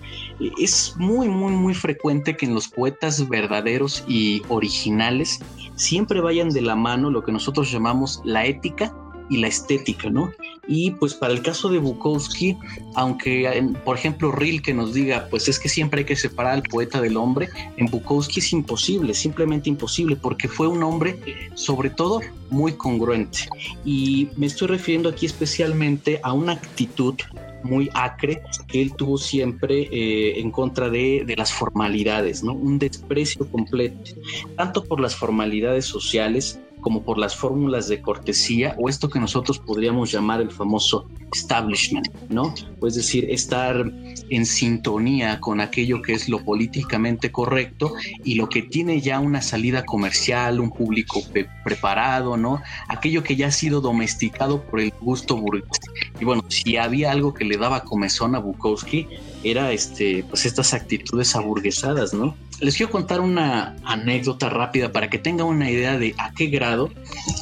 Es 0.59 0.95
muy, 0.97 1.29
muy, 1.29 1.53
muy 1.53 1.75
frecuente 1.75 2.37
que 2.37 2.47
en 2.47 2.55
los 2.55 2.69
poetas 2.69 3.29
verdaderos 3.29 4.05
y 4.07 4.43
originales 4.49 5.41
siempre 5.77 6.21
vayan 6.21 6.50
de 6.50 6.61
la 6.61 6.77
mano 6.77 7.11
lo 7.11 7.25
que 7.25 7.33
nosotros 7.33 7.73
llamamos 7.73 8.21
la 8.25 8.45
ética 8.45 8.95
y 9.31 9.39
la 9.39 9.47
estética, 9.47 10.11
¿no? 10.11 10.33
Y 10.67 10.91
pues 10.93 11.15
para 11.15 11.33
el 11.33 11.43
caso 11.43 11.69
de 11.69 11.79
Bukowski, 11.79 12.57
aunque 12.95 13.65
por 13.85 13.97
ejemplo 13.97 14.31
Rilke 14.33 14.75
nos 14.75 14.93
diga, 14.93 15.29
pues 15.31 15.49
es 15.49 15.59
que 15.59 15.69
siempre 15.69 16.01
hay 16.01 16.05
que 16.05 16.17
separar 16.17 16.55
al 16.55 16.63
poeta 16.63 17.01
del 17.01 17.17
hombre, 17.17 17.49
en 17.77 17.87
Bukowski 17.87 18.41
es 18.41 18.53
imposible, 18.53 19.15
simplemente 19.15 19.71
imposible, 19.71 20.17
porque 20.17 20.49
fue 20.49 20.67
un 20.67 20.83
hombre 20.83 21.17
sobre 21.55 21.91
todo 21.91 22.21
muy 22.51 22.73
congruente. 22.73 23.49
Y 23.85 24.29
me 24.37 24.47
estoy 24.47 24.69
refiriendo 24.69 25.09
aquí 25.09 25.27
especialmente 25.27 26.21
a 26.23 26.33
una 26.33 26.53
actitud 26.53 27.15
muy 27.63 27.91
acre 27.95 28.43
que 28.69 28.81
él 28.81 28.95
tuvo 28.97 29.19
siempre 29.19 29.83
eh, 29.93 30.41
en 30.41 30.51
contra 30.51 30.89
de, 30.89 31.25
de, 31.27 31.37
las 31.37 31.53
formalidades, 31.53 32.43
¿no? 32.43 32.55
Un 32.55 32.79
desprecio 32.79 33.47
completo, 33.49 34.13
tanto 34.57 34.83
por 34.83 34.99
las 34.99 35.15
formalidades 35.15 35.85
sociales 35.85 36.59
como 36.81 37.03
por 37.03 37.19
las 37.19 37.37
fórmulas 37.37 37.89
de 37.89 38.01
cortesía 38.01 38.75
o 38.79 38.89
esto 38.89 39.09
que 39.09 39.21
nosotros 39.21 39.59
podríamos 39.59 40.11
llamar 40.11 40.41
el 40.41 40.51
famoso 40.51 41.09
establishment, 41.33 42.09
¿no? 42.29 42.55
Es 42.83 42.95
decir, 42.95 43.27
estar 43.31 43.91
en 44.31 44.47
sintonía 44.47 45.41
con 45.41 45.61
aquello 45.61 46.03
que 46.03 46.13
es 46.13 46.29
lo 46.29 46.45
políticamente 46.45 47.31
correcto 47.31 47.93
y 48.25 48.35
lo 48.35 48.49
que 48.49 48.63
tiene 48.63 49.01
ya 49.01 49.21
una 49.21 49.43
salida 49.43 49.85
comercial, 49.85 50.61
un 50.61 50.71
público 50.71 51.23
preparado, 51.65 52.37
¿no? 52.37 52.61
Aquello 52.89 53.23
que 53.23 53.37
ya 53.37 53.49
ha 53.49 53.53
sido 53.53 53.81
domesticado 53.81 54.63
por 54.63 54.81
el 54.81 54.93
gusto 55.01 55.37
burgués. 55.37 55.81
Y 56.21 56.25
bueno, 56.25 56.45
si 56.49 56.77
había 56.77 57.13
algo 57.13 57.35
que 57.35 57.45
le 57.45 57.57
daba 57.57 57.85
comezón 57.85 58.35
a 58.35 58.39
Bukowski, 58.39 59.09
era 59.43 59.73
este, 59.73 60.25
pues 60.29 60.47
estas 60.47 60.75
actitudes 60.75 61.35
aburguesadas, 61.35 62.13
¿no? 62.13 62.37
Les 62.61 62.76
quiero 62.76 62.93
contar 62.93 63.21
una 63.21 63.76
anécdota 63.85 64.50
rápida 64.50 64.93
para 64.93 65.09
que 65.09 65.19
tengan 65.19 65.47
una 65.47 65.71
idea 65.71 65.99
de 65.99 66.14
a 66.19 66.33
qué 66.33 66.47
grado, 66.47 66.90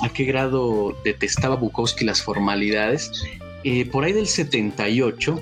a 0.02 0.08
qué 0.10 0.24
grado 0.24 0.96
detestaba 1.04 1.56
Bukowski 1.56 2.04
las 2.04 2.22
formalidades. 2.22 3.10
Eh, 3.64 3.84
por 3.86 4.04
ahí 4.04 4.12
del 4.12 4.28
78, 4.28 5.40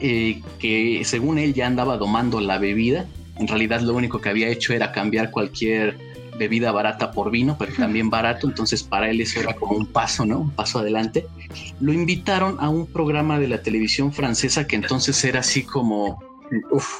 eh, 0.00 0.40
que 0.58 1.02
según 1.04 1.38
él 1.38 1.52
ya 1.52 1.66
andaba 1.66 1.98
domando 1.98 2.40
la 2.40 2.58
bebida, 2.58 3.04
en 3.36 3.48
realidad 3.48 3.82
lo 3.82 3.94
único 3.94 4.22
que 4.22 4.30
había 4.30 4.48
hecho 4.48 4.72
era 4.72 4.92
cambiar 4.92 5.30
cualquier 5.30 5.98
bebida 6.38 6.72
barata 6.72 7.12
por 7.12 7.30
vino, 7.30 7.56
pero 7.58 7.72
también 7.74 8.10
barato, 8.10 8.46
entonces 8.46 8.82
para 8.82 9.10
él 9.10 9.20
eso 9.20 9.40
era 9.40 9.54
como 9.54 9.76
un 9.76 9.86
paso, 9.86 10.24
¿no? 10.24 10.40
Un 10.40 10.50
paso 10.50 10.78
adelante. 10.78 11.26
Lo 11.80 11.92
invitaron 11.92 12.56
a 12.60 12.68
un 12.68 12.86
programa 12.86 13.38
de 13.38 13.48
la 13.48 13.62
televisión 13.62 14.12
francesa 14.12 14.66
que 14.66 14.76
entonces 14.76 15.22
era 15.24 15.40
así 15.40 15.62
como 15.62 16.18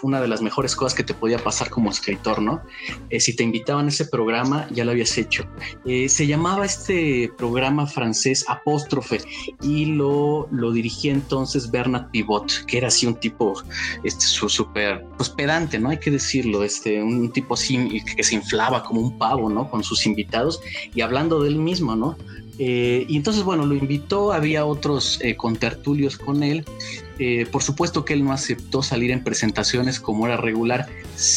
una 0.03 0.21
de 0.21 0.29
las 0.29 0.43
mejores 0.43 0.75
cosas 0.75 0.95
que 0.95 1.03
te 1.03 1.15
podía 1.15 1.39
pasar 1.39 1.71
como 1.71 1.91
escritor, 1.91 2.41
¿no? 2.41 2.63
Eh, 3.11 3.21
si 3.21 3.35
te 3.35 3.43
invitaban 3.43 3.87
a 3.87 3.89
ese 3.89 4.07
programa, 4.07 4.69
ya 4.71 4.85
lo 4.85 4.91
habías 4.91 5.17
hecho. 5.19 5.45
Eh, 5.85 6.09
se 6.09 6.27
llamaba 6.27 6.65
este 6.65 7.31
programa 7.37 7.87
francés 7.87 8.45
Apóstrofe 8.49 9.21
y 9.63 9.87
lo, 9.87 10.49
lo 10.51 10.73
dirigía 10.73 11.13
entonces 11.13 11.71
Bernard 11.71 12.11
Pivot, 12.11 12.65
que 12.67 12.79
era 12.79 12.89
así 12.89 13.07
un 13.07 13.15
tipo 13.15 13.63
este, 14.03 14.25
súper, 14.25 15.05
pues 15.17 15.31
pedante, 15.31 15.79
¿no? 15.79 15.91
Hay 15.91 15.99
que 15.99 16.11
decirlo, 16.11 16.63
este, 16.63 17.03
un 17.03 17.31
tipo 17.33 17.55
así 17.55 18.03
que 18.17 18.23
se 18.23 18.35
inflaba 18.35 18.83
como 18.83 19.01
un 19.01 19.19
pavo, 19.19 19.49
¿no? 19.49 19.71
Con 19.71 19.85
sus 19.85 20.07
invitados 20.07 20.61
y 20.95 21.01
hablando 21.01 21.43
de 21.43 21.51
él 21.51 21.57
mismo, 21.57 21.97
¿no? 21.97 22.17
Eh, 22.59 23.05
y 23.07 23.17
entonces, 23.17 23.43
bueno, 23.43 23.67
lo 23.67 23.75
invitó, 23.75 24.33
había 24.33 24.65
otros 24.65 25.21
contertulios 25.37 26.17
con 26.17 26.43
él 26.43 26.65
Eh, 27.19 27.47
por 27.51 27.63
supuesto 27.63 28.05
que 28.05 28.13
él 28.13 28.25
no 28.25 28.33
aceptó 28.33 28.83
salir 28.83 29.11
en 29.11 29.25
presentaciones 29.25 30.01
como 30.01 30.27
era 30.27 30.37
regular, 30.37 30.87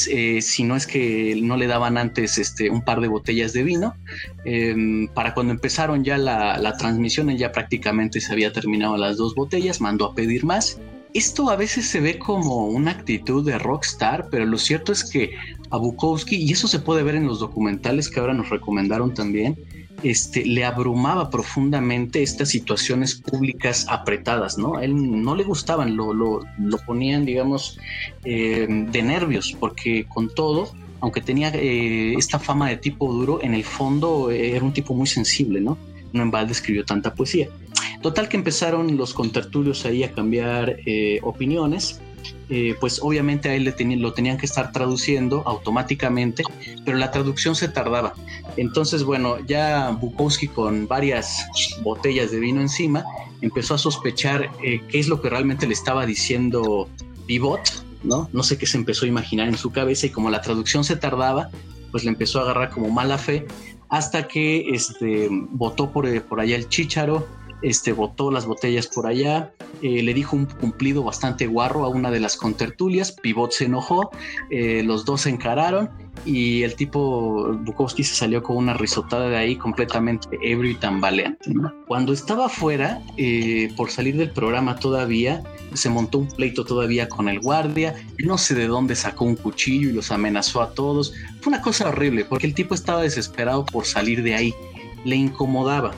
eh, 0.09 0.41
si 0.41 0.63
no 0.63 0.75
es 0.75 0.85
que 0.85 1.39
no 1.41 1.55
le 1.55 1.67
daban 1.67 1.97
antes 1.97 2.37
este, 2.37 2.69
un 2.69 2.81
par 2.81 2.99
de 2.99 3.07
botellas 3.07 3.53
de 3.53 3.63
vino. 3.63 3.95
Em, 4.43 5.07
para 5.07 5.33
cuando 5.33 5.53
empezaron 5.53 6.03
ya 6.03 6.17
la, 6.17 6.57
la 6.57 6.75
transmisión, 6.75 7.29
él 7.29 7.37
ya 7.37 7.51
prácticamente 7.51 8.19
se 8.19 8.33
había 8.33 8.51
terminado 8.51 8.97
las 8.97 9.17
dos 9.17 9.35
botellas, 9.35 9.79
mandó 9.79 10.05
a 10.05 10.15
pedir 10.15 10.43
más 10.43 10.79
esto 11.13 11.49
a 11.49 11.55
veces 11.55 11.87
se 11.87 11.99
ve 11.99 12.19
como 12.19 12.67
una 12.67 12.91
actitud 12.91 13.45
de 13.45 13.57
rockstar, 13.57 14.27
pero 14.29 14.45
lo 14.45 14.57
cierto 14.57 14.91
es 14.91 15.03
que 15.03 15.31
a 15.71 15.77
Bukowski, 15.77 16.35
y 16.35 16.51
eso 16.51 16.67
se 16.67 16.79
puede 16.79 17.03
ver 17.03 17.15
en 17.15 17.27
los 17.27 17.39
documentales 17.39 18.09
que 18.09 18.19
ahora 18.19 18.33
nos 18.33 18.49
recomendaron 18.49 19.13
también, 19.13 19.57
este, 20.03 20.45
le 20.45 20.63
abrumaba 20.63 21.29
profundamente 21.29 22.23
estas 22.23 22.49
situaciones 22.49 23.15
públicas 23.15 23.85
apretadas, 23.89 24.57
¿no? 24.57 24.77
A 24.77 24.85
él 24.85 25.23
no 25.23 25.35
le 25.35 25.43
gustaban, 25.43 25.95
lo, 25.95 26.13
lo, 26.13 26.41
ponían, 26.85 27.25
digamos, 27.25 27.77
eh, 28.23 28.67
de 28.69 29.03
nervios, 29.03 29.55
porque 29.59 30.05
con 30.07 30.33
todo, 30.33 30.71
aunque 31.01 31.21
tenía 31.21 31.49
eh, 31.53 32.13
esta 32.17 32.39
fama 32.39 32.69
de 32.69 32.77
tipo 32.77 33.11
duro, 33.11 33.39
en 33.41 33.53
el 33.53 33.63
fondo 33.63 34.31
eh, 34.31 34.55
era 34.55 34.63
un 34.63 34.73
tipo 34.73 34.93
muy 34.93 35.07
sensible, 35.07 35.59
¿no? 35.59 35.77
No 36.13 36.23
en 36.23 36.31
balde 36.31 36.53
escribió 36.53 36.85
tanta 36.85 37.13
poesía. 37.13 37.49
Total 38.01 38.29
que 38.29 38.37
empezaron 38.37 38.97
los 38.97 39.13
contertulios 39.13 39.85
ahí 39.85 40.03
a 40.03 40.11
cambiar 40.11 40.77
opiniones 41.21 41.99
eh, 42.51 42.75
pues 42.79 42.99
obviamente 43.01 43.49
a 43.49 43.53
él 43.53 43.73
lo 44.01 44.13
tenían 44.13 44.37
que 44.37 44.47
estar 44.47 44.71
traduciendo 44.71 45.43
automáticamente, 45.45 46.43
pero 46.83 46.97
la 46.97 47.11
traducción 47.11 47.55
se 47.55 47.67
tardaba. 47.67 48.13
Entonces, 48.57 49.03
bueno, 49.03 49.37
ya 49.45 49.91
Bukowski 49.91 50.47
con 50.47 50.87
varias 50.87 51.45
botellas 51.83 52.31
de 52.31 52.39
vino 52.39 52.59
encima 52.59 53.05
empezó 53.41 53.75
a 53.75 53.77
sospechar 53.77 54.49
eh, 54.63 54.81
qué 54.89 54.99
es 54.99 55.07
lo 55.07 55.21
que 55.21 55.29
realmente 55.29 55.67
le 55.67 55.73
estaba 55.73 56.07
diciendo 56.07 56.89
Pivot, 57.27 57.85
¿no? 58.03 58.29
No 58.33 58.41
sé 58.41 58.57
qué 58.57 58.65
se 58.65 58.77
empezó 58.77 59.05
a 59.05 59.09
imaginar 59.09 59.47
en 59.47 59.57
su 59.57 59.71
cabeza 59.71 60.07
y 60.07 60.09
como 60.09 60.31
la 60.31 60.41
traducción 60.41 60.83
se 60.83 60.95
tardaba, 60.95 61.51
pues 61.91 62.03
le 62.03 62.09
empezó 62.09 62.39
a 62.39 62.43
agarrar 62.43 62.71
como 62.71 62.89
mala 62.89 63.19
fe 63.19 63.45
hasta 63.89 64.27
que 64.27 64.69
este, 64.71 65.27
votó 65.31 65.91
por, 65.91 66.07
eh, 66.07 66.21
por 66.21 66.39
allá 66.39 66.55
el 66.55 66.67
chícharo, 66.67 67.27
este, 67.61 67.91
botó 67.91 68.31
las 68.31 68.45
botellas 68.45 68.87
por 68.87 69.07
allá, 69.07 69.51
eh, 69.81 70.03
le 70.03 70.13
dijo 70.13 70.35
un 70.35 70.45
cumplido 70.45 71.03
bastante 71.03 71.47
guarro 71.47 71.85
a 71.85 71.89
una 71.89 72.11
de 72.11 72.19
las 72.19 72.37
contertulias, 72.37 73.11
Pivot 73.11 73.51
se 73.51 73.65
enojó, 73.65 74.11
eh, 74.49 74.83
los 74.83 75.05
dos 75.05 75.21
se 75.21 75.29
encararon 75.29 75.89
y 76.25 76.63
el 76.63 76.75
tipo 76.75 77.53
Bukowski 77.53 78.03
se 78.03 78.15
salió 78.15 78.43
con 78.43 78.57
una 78.57 78.73
risotada 78.73 79.29
de 79.29 79.37
ahí 79.37 79.55
completamente 79.55 80.27
ebrio 80.41 80.71
y 80.71 80.75
tambaleante. 80.75 81.53
Cuando 81.87 82.13
estaba 82.13 82.47
afuera, 82.47 83.01
eh, 83.17 83.71
por 83.75 83.89
salir 83.89 84.17
del 84.17 84.31
programa 84.31 84.75
todavía, 84.77 85.43
se 85.73 85.89
montó 85.89 86.19
un 86.19 86.27
pleito 86.27 86.65
todavía 86.65 87.07
con 87.07 87.29
el 87.29 87.39
guardia, 87.39 87.95
no 88.17 88.37
sé 88.37 88.55
de 88.55 88.67
dónde 88.67 88.95
sacó 88.95 89.25
un 89.25 89.35
cuchillo 89.35 89.89
y 89.89 89.93
los 89.93 90.11
amenazó 90.11 90.61
a 90.61 90.73
todos. 90.73 91.13
Fue 91.41 91.51
una 91.51 91.61
cosa 91.61 91.89
horrible 91.89 92.25
porque 92.25 92.47
el 92.47 92.53
tipo 92.53 92.75
estaba 92.75 93.01
desesperado 93.01 93.65
por 93.65 93.85
salir 93.85 94.23
de 94.23 94.35
ahí, 94.35 94.53
le 95.05 95.15
incomodaba. 95.15 95.93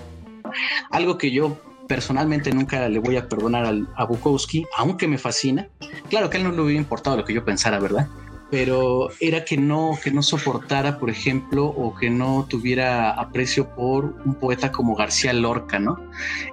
Algo 0.90 1.18
que 1.18 1.32
yo 1.32 1.58
personalmente 1.88 2.52
nunca 2.52 2.88
le 2.88 3.00
voy 3.00 3.18
a 3.18 3.28
perdonar 3.28 3.74
a 3.96 4.06
Bukowski, 4.06 4.66
aunque 4.78 5.10
me 5.10 5.18
fascina. 5.18 5.68
Claro 6.10 6.30
que 6.30 6.38
a 6.38 6.40
él 6.40 6.48
no 6.48 6.54
le 6.54 6.62
hubiera 6.62 6.80
importado 6.80 7.18
lo 7.18 7.26
que 7.26 7.34
yo 7.34 7.44
pensara, 7.44 7.80
¿verdad? 7.80 8.08
Pero 8.50 9.10
era 9.20 9.44
que 9.44 9.58
no, 9.58 9.98
que 10.02 10.12
no 10.12 10.24
soportara, 10.24 11.00
por 11.00 11.10
ejemplo, 11.10 11.66
o 11.66 11.94
que 11.96 12.10
no 12.10 12.46
tuviera 12.50 13.12
aprecio 13.12 13.76
por 13.76 14.16
un 14.26 14.36
poeta 14.36 14.72
como 14.72 14.96
García 14.96 15.34
Lorca, 15.34 15.80
¿no? 15.80 16.00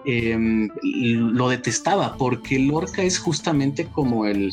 Em, 0.05 0.71
lo 0.83 1.49
detestaba 1.49 2.17
porque 2.17 2.59
Lorca 2.59 3.03
es 3.03 3.19
justamente 3.19 3.87
como 3.87 4.27
el, 4.27 4.53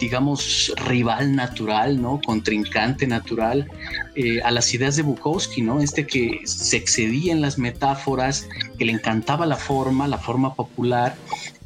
digamos, 0.00 0.72
rival 0.86 1.36
natural, 1.36 2.00
¿no? 2.00 2.20
Contrincante 2.24 3.06
natural 3.06 3.68
eh, 4.16 4.40
a 4.42 4.50
las 4.50 4.72
ideas 4.74 4.96
de 4.96 5.02
Bukowski, 5.02 5.62
¿no? 5.62 5.80
Este 5.80 6.06
que 6.06 6.40
se 6.44 6.76
excedía 6.78 7.32
en 7.32 7.42
las 7.42 7.58
metáforas, 7.58 8.48
que 8.80 8.86
le 8.86 8.92
encantaba 8.92 9.44
la 9.44 9.56
forma, 9.56 10.08
la 10.08 10.16
forma 10.16 10.54
popular, 10.54 11.14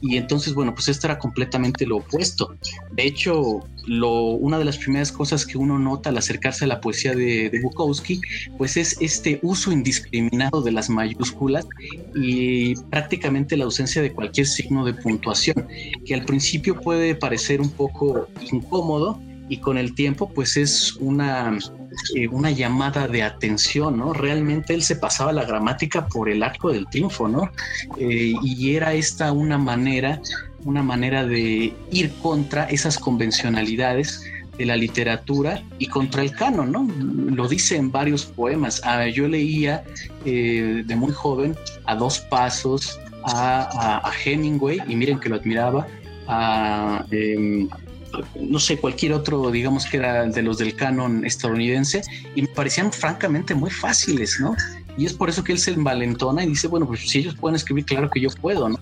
y 0.01 0.17
entonces, 0.17 0.53
bueno, 0.53 0.75
pues 0.75 0.89
esto 0.89 1.07
era 1.07 1.17
completamente 1.17 1.87
lo 1.87 1.99
opuesto. 1.99 2.57
De 2.91 3.07
hecho, 3.07 3.61
lo, 3.87 4.31
una 4.31 4.59
de 4.59 4.65
las 4.65 4.79
primeras 4.79 5.13
cosas 5.13 5.47
que 5.47 5.57
uno 5.57 5.79
nota 5.79 6.11
al 6.11 6.19
acercarse 6.19 6.65
a 6.65 6.67
la 6.67 6.81
poesía 6.81 7.15
de, 7.15 7.51
de 7.51 7.61
Bukowski, 7.63 8.21
pues 8.59 8.77
es 8.77 8.97
este 9.01 9.39
uso 9.43 9.71
indiscriminado 9.71 10.61
de 10.61 10.73
las 10.73 10.91
mayúsculas 10.91 11.69
y 12.17 12.75
prácticamente 12.91 13.57
la 13.57 13.65
ausencia 13.65 14.03
de 14.03 14.13
cualquier 14.13 14.49
signo 14.49 14.85
de 14.85 14.95
puntuación, 14.95 15.69
que 16.05 16.15
al 16.15 16.25
principio 16.25 16.81
puede 16.81 17.15
parecer 17.15 17.61
un 17.61 17.71
poco 17.71 18.27
incómodo, 18.51 19.21
y 19.49 19.59
con 19.59 19.79
el 19.79 19.95
tiempo 19.95 20.31
pues 20.31 20.57
es 20.57 20.95
una, 20.97 21.59
eh, 22.15 22.29
una 22.29 22.51
llamada 22.51 23.09
de 23.09 23.23
atención, 23.23 23.99
¿no? 23.99 24.13
Realmente 24.13 24.75
él 24.75 24.83
se 24.83 24.97
pasaba 24.97 25.33
la 25.33 25.45
gramática 25.45 26.07
por 26.09 26.29
el 26.29 26.43
arco 26.43 26.73
del 26.73 26.87
triunfo, 26.89 27.29
¿no? 27.29 27.51
Eh, 27.99 28.35
y 28.43 28.75
era 28.75 28.95
esta 28.95 29.33
una 29.33 29.59
manera, 29.59 30.21
una 30.65 30.83
manera 30.83 31.27
de 31.27 31.75
ir 31.91 32.13
contra 32.23 32.65
esas 32.65 32.99
convencionalidades 32.99 34.23
de 34.57 34.67
la 34.67 34.77
literatura 34.77 35.63
y 35.79 35.87
contra 35.87 36.23
el 36.23 36.33
canon, 36.33 36.73
¿no? 36.73 36.89
Lo 37.35 37.49
dice 37.49 37.77
en 37.77 37.91
varios 37.91 38.25
poemas. 38.25 38.81
Ah, 38.85 39.07
yo 39.09 39.29
leía 39.29 39.85
eh, 40.25 40.85
de 40.87 40.97
muy 40.97 41.13
joven 41.13 41.57
a 41.85 41.97
dos 41.97 42.21
pasos 42.21 42.99
a, 43.25 44.11
Hemingway 44.25 44.81
y 44.87 44.97
miren 44.97 45.19
que 45.19 45.29
lo 45.29 45.37
admiraba, 45.37 45.87
a, 46.27 47.05
em, 47.11 47.69
no 48.41 48.59
sé, 48.59 48.79
cualquier 48.79 49.13
otro, 49.13 49.51
digamos 49.51 49.87
que 49.87 49.99
era 49.99 50.25
de 50.25 50.43
los 50.43 50.59
del 50.59 50.75
canon 50.75 51.25
estadounidense, 51.25 52.03
y 52.35 52.43
me 52.43 52.49
parecían 52.49 52.93
francamente 52.93 53.55
muy 53.55 53.71
fáciles, 53.71 54.39
¿no? 54.41 54.57
Y 54.97 55.07
es 55.07 55.13
por 55.13 55.29
eso 55.29 55.43
que 55.43 55.53
él 55.53 55.59
se 55.59 55.73
envalentona 55.73 56.45
y 56.45 56.49
dice, 56.49 56.69
bueno, 56.69 56.87
pues 56.87 57.09
si 57.09 57.19
ellos 57.21 57.35
pueden 57.35 57.57
escribir, 57.57 57.85
claro 57.85 58.11
que 58.11 58.21
yo 58.21 58.31
puedo, 58.41 58.69
¿no? 58.69 58.79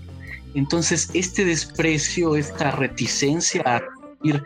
Entonces, 0.55 1.11
este 1.15 1.45
desprecio, 1.45 2.37
esta 2.37 2.71
reticencia 2.71 3.63
a 3.65 3.83
ir 4.23 4.43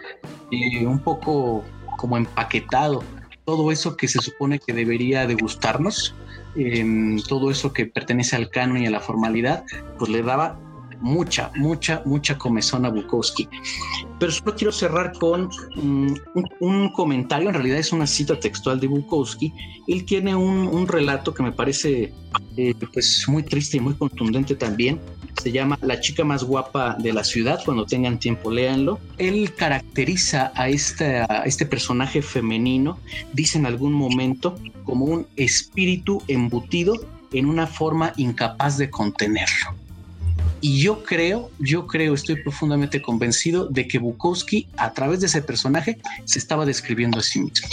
eh, 0.52 0.86
un 0.86 1.00
poco 1.00 1.64
como 1.96 2.16
empaquetado, 2.16 3.02
todo 3.44 3.72
eso 3.72 3.96
que 3.96 4.08
se 4.08 4.20
supone 4.20 4.58
que 4.58 4.72
debería 4.72 5.26
de 5.26 5.34
gustarnos, 5.34 6.14
em, 6.56 7.20
todo 7.22 7.50
eso 7.50 7.72
que 7.72 7.86
pertenece 7.86 8.36
al 8.36 8.50
canon 8.50 8.78
y 8.78 8.86
a 8.86 8.90
la 8.90 9.00
formalidad, 9.00 9.64
pues 9.98 10.10
le 10.10 10.22
daba 10.22 10.58
mucha, 11.00 11.50
mucha, 11.56 12.02
mucha 12.04 12.38
comezón 12.38 12.84
a 12.84 12.90
Bukowski. 12.90 13.48
Pero 14.18 14.32
solo 14.32 14.54
quiero 14.54 14.72
cerrar 14.72 15.12
con 15.12 15.48
mm, 15.76 16.14
un, 16.60 16.88
comentario, 16.90 17.48
en 17.48 17.54
realidad 17.54 17.78
es 17.78 17.92
una 17.92 18.06
cita 18.06 18.38
textual 18.38 18.80
de 18.80 18.86
Bukowski. 18.86 19.52
Él 19.86 20.04
tiene 20.04 20.34
un, 20.34 20.88
relato 20.88 21.34
que 21.34 21.42
me 21.42 21.52
parece 21.52 22.12
eh, 22.56 22.74
pues 22.92 23.24
muy 23.28 23.42
triste 23.42 23.76
y 23.76 23.80
muy 23.80 23.94
contundente 23.94 24.54
también. 24.54 25.00
Se 25.42 25.52
llama 25.52 25.78
La 25.82 26.00
chica 26.00 26.24
más 26.24 26.44
guapa 26.44 26.96
de 26.98 27.12
la 27.12 27.24
ciudad. 27.24 27.60
Cuando 27.64 27.84
tengan 27.84 28.18
tiempo, 28.18 28.50
léanlo. 28.50 28.98
Él 29.18 29.52
caracteriza 29.54 30.52
a, 30.54 30.64
a 30.64 30.68
este 31.44 31.66
personaje 31.66 32.22
femenino, 32.22 32.98
dice 33.32 33.58
en 33.58 33.66
algún 33.66 33.92
momento, 33.92 34.56
como 34.84 35.04
un 35.04 35.26
espíritu 35.36 36.22
embutido 36.28 36.94
en 37.32 37.46
una 37.46 37.66
forma 37.66 38.12
incapaz 38.16 38.78
de 38.78 38.88
contenerlo. 38.88 39.85
Y 40.68 40.80
yo 40.80 41.04
creo, 41.04 41.48
yo 41.60 41.86
creo, 41.86 42.12
estoy 42.12 42.42
profundamente 42.42 43.00
convencido 43.00 43.68
de 43.68 43.86
que 43.86 44.00
Bukowski, 44.00 44.66
a 44.76 44.92
través 44.92 45.20
de 45.20 45.26
ese 45.26 45.40
personaje, 45.40 45.96
se 46.24 46.40
estaba 46.40 46.66
describiendo 46.66 47.20
a 47.20 47.22
sí 47.22 47.38
mismo. 47.38 47.68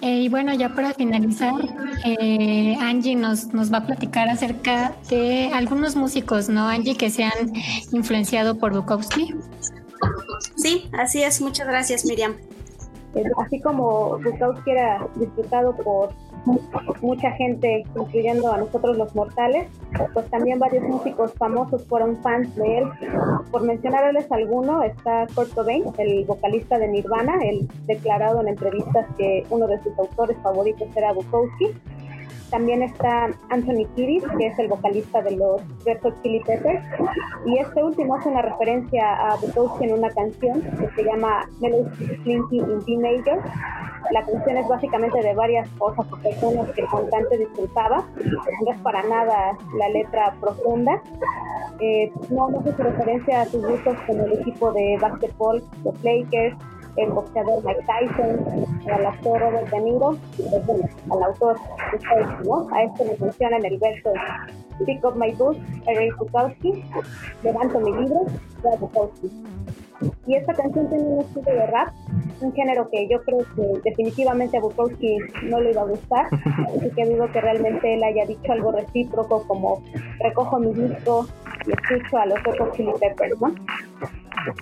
Eh, 0.00 0.22
y 0.22 0.28
bueno, 0.28 0.52
ya 0.54 0.74
para 0.74 0.92
finalizar, 0.94 1.54
eh, 2.04 2.74
Angie 2.80 3.14
nos, 3.14 3.54
nos 3.54 3.72
va 3.72 3.78
a 3.78 3.86
platicar 3.86 4.28
acerca 4.28 4.96
de 5.08 5.52
algunos 5.54 5.94
músicos, 5.94 6.48
¿no, 6.48 6.66
Angie, 6.66 6.96
que 6.96 7.08
se 7.08 7.22
han 7.22 7.52
influenciado 7.92 8.58
por 8.58 8.74
Bukowski? 8.74 9.32
Sí, 10.56 10.90
así 10.92 11.22
es. 11.22 11.40
Muchas 11.40 11.66
gracias, 11.66 12.04
Miriam. 12.04 12.36
Así 13.36 13.60
como 13.60 14.18
Bukowski 14.18 14.70
era 14.70 15.06
disfrutado 15.16 15.76
por 15.76 16.14
mucha 17.00 17.30
gente, 17.32 17.84
incluyendo 17.94 18.52
a 18.52 18.58
nosotros 18.58 18.96
los 18.96 19.14
mortales, 19.14 19.68
pues 20.12 20.28
también 20.30 20.58
varios 20.58 20.82
músicos 20.84 21.32
famosos 21.34 21.86
fueron 21.86 22.20
fans 22.22 22.54
de 22.56 22.78
él. 22.78 22.84
Por 23.50 23.62
mencionarles 23.62 24.30
alguno, 24.32 24.82
está 24.82 25.26
Kurt 25.34 25.52
Cobain, 25.54 25.84
el 25.98 26.24
vocalista 26.24 26.78
de 26.78 26.88
Nirvana, 26.88 27.34
él 27.44 27.68
declarado 27.86 28.40
en 28.40 28.48
entrevistas 28.48 29.06
que 29.16 29.44
uno 29.50 29.66
de 29.66 29.80
sus 29.82 29.96
autores 29.98 30.36
favoritos 30.42 30.88
era 30.96 31.12
Bukowski. 31.12 31.66
También 32.52 32.82
está 32.82 33.30
Anthony 33.48 33.86
Kiddis, 33.96 34.22
que 34.38 34.46
es 34.46 34.58
el 34.58 34.68
vocalista 34.68 35.22
de 35.22 35.36
los 35.36 35.62
Red 35.86 36.00
Hot 36.02 36.22
Chili 36.22 36.40
Peppers, 36.40 36.84
y 37.46 37.58
este 37.58 37.82
último 37.82 38.14
hace 38.14 38.28
una 38.28 38.42
referencia 38.42 39.14
a 39.14 39.36
Bukowski 39.36 39.84
en 39.86 39.94
una 39.94 40.10
canción 40.10 40.60
que 40.60 40.88
se 40.94 41.02
llama 41.02 41.48
Mellow 41.60 41.90
Slinky 41.96 42.58
in 42.58 43.00
D. 43.00 43.22
La 44.10 44.22
canción 44.26 44.58
es 44.58 44.68
básicamente 44.68 45.22
de 45.22 45.34
varias 45.34 45.66
cosas 45.78 46.04
o 46.12 46.16
personas 46.18 46.70
que 46.72 46.82
el 46.82 46.88
cantante 46.88 47.38
disfrutaba, 47.38 48.04
no 48.66 48.72
es 48.72 48.78
para 48.82 49.02
nada 49.04 49.56
la 49.78 49.88
letra 49.88 50.34
profunda. 50.38 51.00
Eh, 51.80 52.12
no, 52.28 52.50
se 52.62 52.82
referencia 52.82 53.40
a 53.40 53.46
sus 53.46 53.66
gustos 53.66 53.96
con 54.06 54.20
el 54.20 54.32
equipo 54.34 54.72
de 54.72 54.98
básquetbol, 55.00 55.64
los 55.84 56.04
Lakers, 56.04 56.56
el 56.96 57.10
boxeador 57.10 57.64
Mike 57.64 57.84
Tyson, 57.86 58.66
al 58.90 59.06
actor 59.06 59.40
Robert 59.40 59.70
De 59.70 59.80
Niro, 59.80 60.16
al 61.10 61.22
autor 61.22 61.56
¿no? 62.44 62.68
A 62.72 62.82
esto 62.82 63.04
le 63.04 63.16
menciona 63.18 63.56
en 63.56 63.64
el 63.66 63.78
verso 63.78 64.12
Pick 64.84 65.04
up 65.04 65.16
my 65.16 65.32
book, 65.32 65.56
Ray 65.86 66.10
Bukowski, 66.18 66.84
levanto 67.42 67.78
mi 67.80 67.92
libro, 67.92 68.26
Ray 68.62 68.78
Bukowski. 68.78 69.30
Y 70.26 70.34
esta 70.34 70.52
canción 70.54 70.88
tiene 70.88 71.04
un 71.04 71.20
estilo 71.20 71.52
de 71.52 71.66
rap, 71.66 71.94
un 72.40 72.52
género 72.52 72.88
que 72.90 73.08
yo 73.08 73.22
creo 73.22 73.38
que 73.54 73.90
definitivamente 73.90 74.56
a 74.56 74.60
Bukowski 74.60 75.18
no 75.44 75.60
le 75.60 75.70
iba 75.70 75.82
a 75.82 75.86
gustar, 75.86 76.26
así 76.76 76.90
que 76.90 77.06
digo 77.06 77.30
que 77.30 77.40
realmente 77.40 77.94
él 77.94 78.02
haya 78.02 78.26
dicho 78.26 78.52
algo 78.52 78.72
recíproco 78.72 79.46
como 79.46 79.80
recojo 80.18 80.58
mi 80.58 80.72
disco 80.72 81.26
y 81.66 81.72
escucho 81.72 82.18
a 82.18 82.26
los 82.26 82.38
otros 82.40 82.72
Chili 82.76 82.92
Peppers, 82.98 83.40
¿no? 83.40 83.54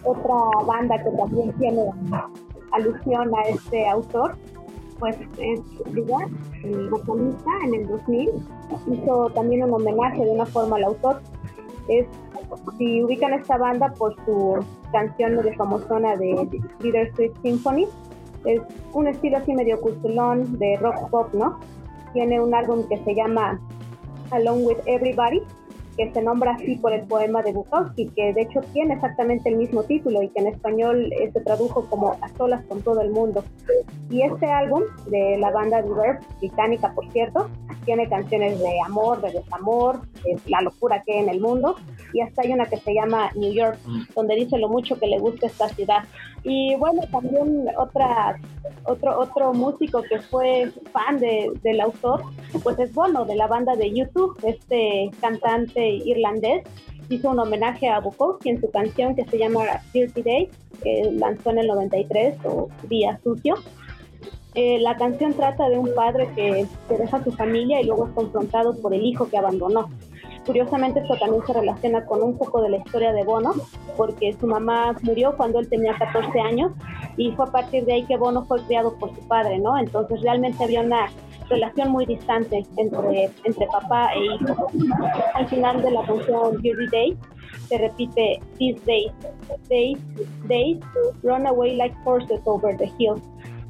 Otra 0.04 0.34
banda 0.66 1.02
que 1.02 1.10
también 1.10 1.52
tiene 1.54 1.90
alusión 2.72 3.30
a 3.34 3.42
este 3.48 3.88
autor, 3.88 4.36
pues 4.98 5.16
es 5.38 5.60
Vigar, 5.92 6.28
el 6.62 6.90
vocalista 6.90 7.50
en 7.64 7.74
el 7.74 7.88
2000, 7.88 8.30
hizo 8.92 9.30
también 9.30 9.64
un 9.64 9.74
homenaje 9.74 10.24
de 10.24 10.30
una 10.30 10.46
forma 10.46 10.76
al 10.76 10.84
autor. 10.84 11.20
Es, 11.88 12.06
si 12.78 13.02
ubican 13.02 13.32
esta 13.32 13.56
banda 13.56 13.92
por 13.98 14.14
su 14.24 14.58
canción 14.92 15.36
de 15.36 15.54
famosona 15.54 16.16
de 16.16 16.48
Leader 16.80 17.08
Street 17.08 17.32
Symphony, 17.42 17.86
es 18.44 18.60
un 18.92 19.06
estilo 19.06 19.38
así 19.38 19.52
medio 19.52 19.80
culturón 19.80 20.58
de 20.58 20.76
rock 20.76 21.10
pop, 21.10 21.34
¿no? 21.34 21.58
Tiene 22.12 22.40
un 22.40 22.54
álbum 22.54 22.86
que 22.88 22.98
se 23.04 23.14
llama 23.14 23.60
Along 24.30 24.66
with 24.66 24.78
Everybody, 24.86 25.42
que 25.96 26.12
se 26.12 26.22
nombra 26.22 26.53
así 26.53 26.76
por 26.76 26.92
el 26.92 27.03
poema 27.03 27.42
de 27.42 27.53
Bukowski, 27.53 28.09
que 28.11 28.33
de 28.33 28.42
hecho 28.42 28.61
tiene 28.72 28.94
exactamente 28.94 29.48
el 29.48 29.57
mismo 29.57 29.83
título 29.83 30.22
y 30.22 30.29
que 30.29 30.40
en 30.40 30.48
español 30.48 31.12
eh, 31.12 31.31
se 31.33 31.40
tradujo 31.40 31.87
como 31.88 32.16
A 32.20 32.29
solas 32.37 32.64
con 32.66 32.83
todo 32.83 33.00
el 33.00 33.11
mundo. 33.11 33.44
Y 34.09 34.22
este 34.22 34.46
álbum 34.46 34.83
de 35.07 35.38
la 35.38 35.50
banda 35.50 35.81
Reverb, 35.83 36.20
británica 36.38 36.92
por 36.94 37.11
cierto, 37.12 37.48
tiene 37.85 38.09
canciones 38.09 38.59
de 38.59 38.81
amor, 38.85 39.20
de 39.20 39.33
desamor, 39.33 40.00
de 40.24 40.38
la 40.46 40.61
locura 40.62 41.03
que 41.05 41.12
hay 41.12 41.18
en 41.20 41.29
el 41.29 41.40
mundo, 41.40 41.76
y 42.12 42.20
hasta 42.20 42.42
hay 42.42 42.53
una 42.53 42.66
que 42.66 42.76
se 42.76 42.94
llama 42.94 43.31
New 43.35 43.53
York, 43.53 43.79
donde 44.14 44.35
dice 44.35 44.59
lo 44.59 44.68
mucho 44.68 44.98
que 44.98 45.07
le 45.07 45.18
gusta 45.18 45.46
esta 45.46 45.68
ciudad. 45.68 46.05
Y 46.42 46.74
bueno, 46.76 47.03
también 47.12 47.68
otra, 47.76 48.40
otro, 48.85 49.18
otro 49.18 49.53
músico 49.53 50.03
que 50.03 50.20
fue 50.20 50.72
fan 50.92 51.18
de, 51.18 51.50
del 51.62 51.81
autor, 51.81 52.22
pues 52.62 52.79
es 52.79 52.94
Bono, 52.94 53.24
de 53.24 53.37
la 53.37 53.46
banda 53.46 53.76
de 53.76 53.92
YouTube, 53.92 54.38
este 54.42 55.11
cantante 55.20 55.87
irlandés, 55.87 56.64
hizo 57.11 57.31
un 57.31 57.40
homenaje 57.40 57.88
a 57.88 58.00
Bukowski 58.00 58.50
en 58.50 58.61
su 58.61 58.70
canción 58.70 59.14
que 59.14 59.24
se 59.26 59.38
llama 59.38 59.64
Dirty 59.92 60.22
Day, 60.22 60.48
que 60.83 61.11
lanzó 61.12 61.50
en 61.50 61.59
el 61.59 61.66
93, 61.66 62.37
o 62.44 62.68
Día 62.88 63.20
Sucio. 63.22 63.57
Eh, 64.55 64.79
la 64.81 64.96
canción 64.96 65.35
trata 65.35 65.68
de 65.68 65.79
un 65.79 65.94
padre 65.94 66.29
que, 66.35 66.66
que 66.88 66.96
deja 66.96 67.18
a 67.18 67.24
su 67.24 67.33
familia 67.33 67.81
y 67.81 67.85
luego 67.85 68.07
es 68.07 68.14
confrontado 68.14 68.81
por 68.81 68.94
el 68.94 69.05
hijo 69.05 69.29
que 69.29 69.37
abandonó. 69.37 69.88
Curiosamente 70.46 71.00
esto 71.00 71.16
también 71.18 71.42
se 71.46 71.53
relaciona 71.53 72.05
con 72.07 72.22
un 72.22 72.37
poco 72.37 72.62
de 72.62 72.70
la 72.70 72.76
historia 72.79 73.12
de 73.12 73.24
Bono, 73.24 73.53
porque 73.96 74.35
su 74.40 74.46
mamá 74.46 74.96
murió 75.03 75.37
cuando 75.37 75.61
él 75.61 75.68
tenía 75.68 75.94
14 75.98 76.40
años 76.40 76.72
y 77.16 77.33
fue 77.33 77.46
a 77.46 77.53
partir 77.53 77.85
de 77.85 77.94
ahí 77.94 78.05
que 78.05 78.16
Bono 78.16 78.44
fue 78.46 78.62
criado 78.62 78.96
por 78.98 79.14
su 79.14 79.20
padre, 79.29 79.59
¿no? 79.59 79.79
Entonces 79.79 80.22
realmente 80.22 80.64
había 80.64 80.81
una 80.81 81.11
relación 81.48 81.90
muy 81.90 82.07
distante 82.07 82.64
entre, 82.76 83.31
entre 83.44 83.66
papá 83.66 84.11
e 84.14 84.24
hijo. 84.24 84.66
Al 85.35 85.46
final 85.48 85.83
de 85.83 85.90
la 85.90 86.03
canción 86.05 86.62
Dirty 86.62 86.87
Day 86.90 87.16
se 87.68 87.79
repite 87.79 88.40
These 88.59 88.81
days, 88.87 89.12
days, 89.68 89.98
days, 90.48 90.79
run 91.22 91.46
away 91.46 91.76
like 91.76 91.94
horses 92.05 92.40
over 92.44 92.76
the 92.76 92.90
hills 92.98 93.20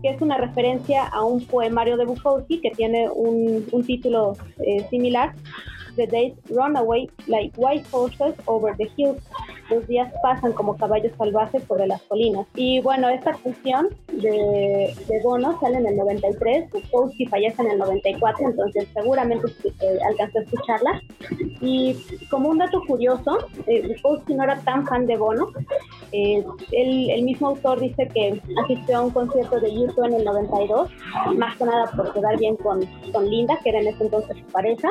que 0.02 0.08
es 0.08 0.22
una 0.22 0.38
referencia 0.38 1.06
a 1.08 1.22
un 1.22 1.44
poemario 1.44 1.96
de 1.96 2.06
Bukowski 2.06 2.60
que 2.60 2.70
tiene 2.70 3.10
un, 3.10 3.66
un 3.70 3.84
título 3.84 4.32
eh, 4.64 4.86
similar 4.88 5.34
The 5.96 6.06
days 6.06 6.34
run 6.50 6.76
away 6.76 7.08
like 7.26 7.52
white 7.56 7.86
horses 7.90 8.34
over 8.46 8.74
the 8.76 8.88
hills. 8.96 9.22
Los 9.70 9.86
días 9.86 10.12
pasan 10.22 10.52
como 10.52 10.76
caballos 10.76 11.12
salvajes 11.16 11.62
sobre 11.68 11.86
las 11.86 12.02
colinas. 12.02 12.46
Y 12.56 12.80
bueno, 12.80 13.08
esta 13.08 13.32
canción 13.34 13.88
de, 14.08 14.94
de 15.08 15.22
Bono 15.22 15.58
sale 15.60 15.78
en 15.78 15.86
el 15.86 15.96
93, 15.96 16.70
Bukowski 16.70 17.26
fallece 17.26 17.62
en 17.62 17.70
el 17.70 17.78
94, 17.78 18.48
entonces 18.48 18.88
seguramente 18.92 19.46
eh, 19.64 19.98
alcanzó 20.08 20.38
a 20.38 20.42
escucharla. 20.42 21.02
Y 21.60 21.96
como 22.30 22.48
un 22.48 22.58
dato 22.58 22.82
curioso, 22.86 23.38
eh, 23.66 23.96
no 24.28 24.42
era 24.42 24.58
tan 24.60 24.86
fan 24.86 25.06
de 25.06 25.16
Bono. 25.16 25.48
Eh, 26.12 26.44
el 26.72 27.22
mismo 27.22 27.48
autor 27.48 27.80
dice 27.80 28.08
que 28.12 28.40
asistió 28.64 28.98
a 28.98 29.02
un 29.02 29.10
concierto 29.10 29.60
de 29.60 29.72
YouTube 29.72 30.06
en 30.06 30.14
el 30.14 30.24
92, 30.24 30.90
más 31.36 31.56
que 31.56 31.64
nada 31.64 31.90
por 31.94 32.12
quedar 32.12 32.38
bien 32.38 32.56
con, 32.56 32.80
con 33.12 33.30
Linda, 33.30 33.58
que 33.62 33.70
era 33.70 33.80
en 33.80 33.88
ese 33.88 34.04
entonces 34.04 34.36
su 34.36 34.44
pareja. 34.52 34.90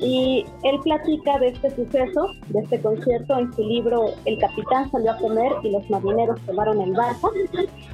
Y 0.00 0.44
él 0.62 0.80
platica 0.82 1.38
de 1.38 1.48
este 1.48 1.70
suceso, 1.70 2.28
de 2.48 2.60
este 2.60 2.80
concierto, 2.80 3.38
en 3.38 3.52
su 3.52 3.62
libro 3.62 4.06
El 4.24 4.38
capitán 4.38 4.90
salió 4.90 5.12
a 5.12 5.18
comer 5.18 5.52
y 5.62 5.70
los 5.70 5.88
marineros 5.90 6.40
tomaron 6.46 6.80
el 6.80 6.92
barco, 6.92 7.30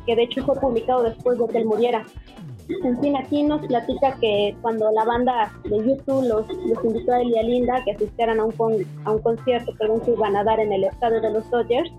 que 0.07 0.17
de 0.17 0.23
hecho 0.23 0.45
fue 0.45 0.55
publicado 0.57 1.03
después 1.03 1.39
de 1.39 1.47
que 1.49 1.59
él 1.59 1.65
muriera. 1.67 2.05
En 2.85 3.01
fin, 3.01 3.17
aquí 3.17 3.43
nos 3.43 3.67
platica 3.67 4.17
que 4.21 4.55
cuando 4.63 4.91
la 4.93 5.05
banda 5.05 5.53
de 5.65 5.79
YouTube 5.79 6.23
los, 6.29 6.47
los 6.49 6.85
invitó 6.85 7.13
a 7.13 7.21
él 7.21 7.31
y 7.31 7.39
a 7.39 7.43
Linda 7.43 7.83
que 7.85 7.93
asistieran 7.93 8.39
a 8.39 8.45
un, 8.45 8.55
a 9.05 9.11
un 9.11 9.19
concierto 9.23 9.73
que 9.77 10.11
iban 10.13 10.37
a 10.37 10.45
dar 10.45 10.61
en 10.61 10.73
el 10.73 10.85
estadio 10.85 11.21
de 11.21 11.33
los 11.33 11.51
Dodgers, 11.51 11.91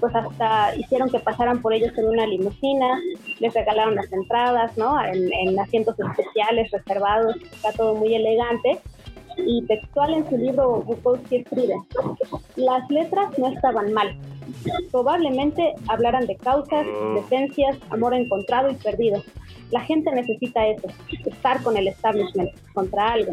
pues 0.00 0.14
hasta 0.14 0.76
hicieron 0.76 1.08
que 1.08 1.18
pasaran 1.18 1.62
por 1.62 1.72
ellos 1.72 1.96
en 1.96 2.08
una 2.08 2.26
limusina, 2.26 3.00
les 3.40 3.54
regalaron 3.54 3.94
las 3.94 4.12
entradas, 4.12 4.76
¿no? 4.76 5.02
En, 5.02 5.32
en 5.32 5.58
asientos 5.58 5.96
especiales, 5.98 6.70
reservados, 6.70 7.34
está 7.50 7.72
todo 7.72 7.94
muy 7.94 8.14
elegante 8.14 8.80
y 9.36 9.62
textual 9.66 10.14
en 10.14 10.28
su 10.28 10.36
libro 10.36 10.82
Bukowski 10.82 11.36
escribe, 11.36 11.74
las 12.56 12.90
letras 12.90 13.38
no 13.38 13.48
estaban 13.48 13.92
mal. 13.92 14.16
Probablemente 14.90 15.74
hablaran 15.88 16.26
de 16.26 16.36
causas, 16.36 16.84
de 16.86 17.20
esencias, 17.20 17.78
amor 17.90 18.14
encontrado 18.14 18.70
y 18.70 18.74
perdido. 18.74 19.22
La 19.70 19.80
gente 19.80 20.12
necesita 20.12 20.66
eso, 20.66 20.88
estar 21.26 21.62
con 21.62 21.76
el 21.76 21.88
establishment, 21.88 22.50
contra 22.74 23.12
algo. 23.12 23.32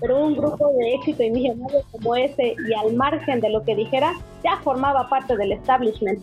Pero 0.00 0.26
un 0.26 0.36
grupo 0.36 0.72
de 0.78 0.94
éxito 0.94 1.22
y 1.22 1.30
millonario 1.30 1.82
como 1.92 2.16
ese 2.16 2.56
y 2.68 2.74
al 2.74 2.94
margen 2.94 3.40
de 3.40 3.50
lo 3.50 3.62
que 3.62 3.74
dijera, 3.74 4.12
ya 4.42 4.56
formaba 4.62 5.08
parte 5.08 5.36
del 5.36 5.52
establishment. 5.52 6.18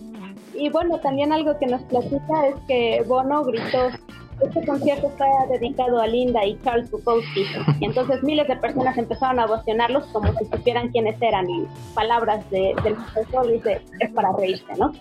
Y 0.53 0.69
bueno, 0.69 0.99
también 0.99 1.31
algo 1.31 1.57
que 1.57 1.67
nos 1.67 1.81
platica 1.83 2.47
es 2.47 2.55
que 2.67 3.03
Bono 3.07 3.43
gritó 3.43 3.89
este 4.41 4.65
concierto 4.65 5.07
está 5.07 5.25
dedicado 5.49 5.99
a 5.99 6.07
Linda 6.07 6.45
y 6.45 6.59
Charles 6.63 6.89
Bukowski. 6.91 7.45
Y 7.79 7.85
entonces 7.85 8.23
miles 8.23 8.47
de 8.47 8.55
personas 8.57 8.97
empezaron 8.97 9.39
a 9.39 9.45
ovacionarlos 9.45 10.05
como 10.07 10.33
si 10.37 10.45
supieran 10.45 10.89
quiénes 10.89 11.21
eran. 11.21 11.49
Y 11.49 11.67
palabras 11.93 12.49
de, 12.49 12.73
del 12.83 12.95
profesor 12.95 13.51
dice, 13.51 13.81
es 13.99 14.11
para 14.11 14.31
reírse, 14.33 14.73
¿no? 14.77 14.91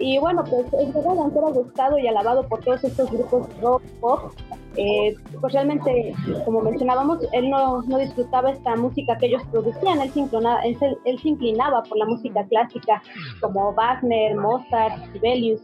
Y 0.00 0.18
bueno, 0.18 0.42
pues 0.44 0.64
es 0.72 0.94
verdad, 0.94 1.18
aunque 1.18 1.38
era 1.38 1.50
gustado 1.50 1.98
y 1.98 2.08
alabado 2.08 2.48
por 2.48 2.60
todos 2.60 2.82
estos 2.82 3.10
grupos 3.10 3.46
rock, 3.60 3.82
pop, 4.00 4.32
eh, 4.76 5.14
pues 5.38 5.52
realmente, 5.52 6.14
como 6.46 6.62
mencionábamos, 6.62 7.18
él 7.32 7.50
no, 7.50 7.82
no, 7.82 7.98
disfrutaba 7.98 8.50
esta 8.50 8.76
música 8.76 9.18
que 9.18 9.26
ellos 9.26 9.42
producían, 9.50 10.00
él 10.00 10.10
se, 10.10 10.20
inclinaba, 10.20 10.62
él, 10.62 10.78
él 11.04 11.18
se 11.20 11.28
inclinaba 11.28 11.82
por 11.82 11.98
la 11.98 12.06
música 12.06 12.46
clásica 12.46 13.02
como 13.42 13.74
Wagner, 13.74 14.36
Mozart, 14.36 15.12
Sibelius, 15.12 15.60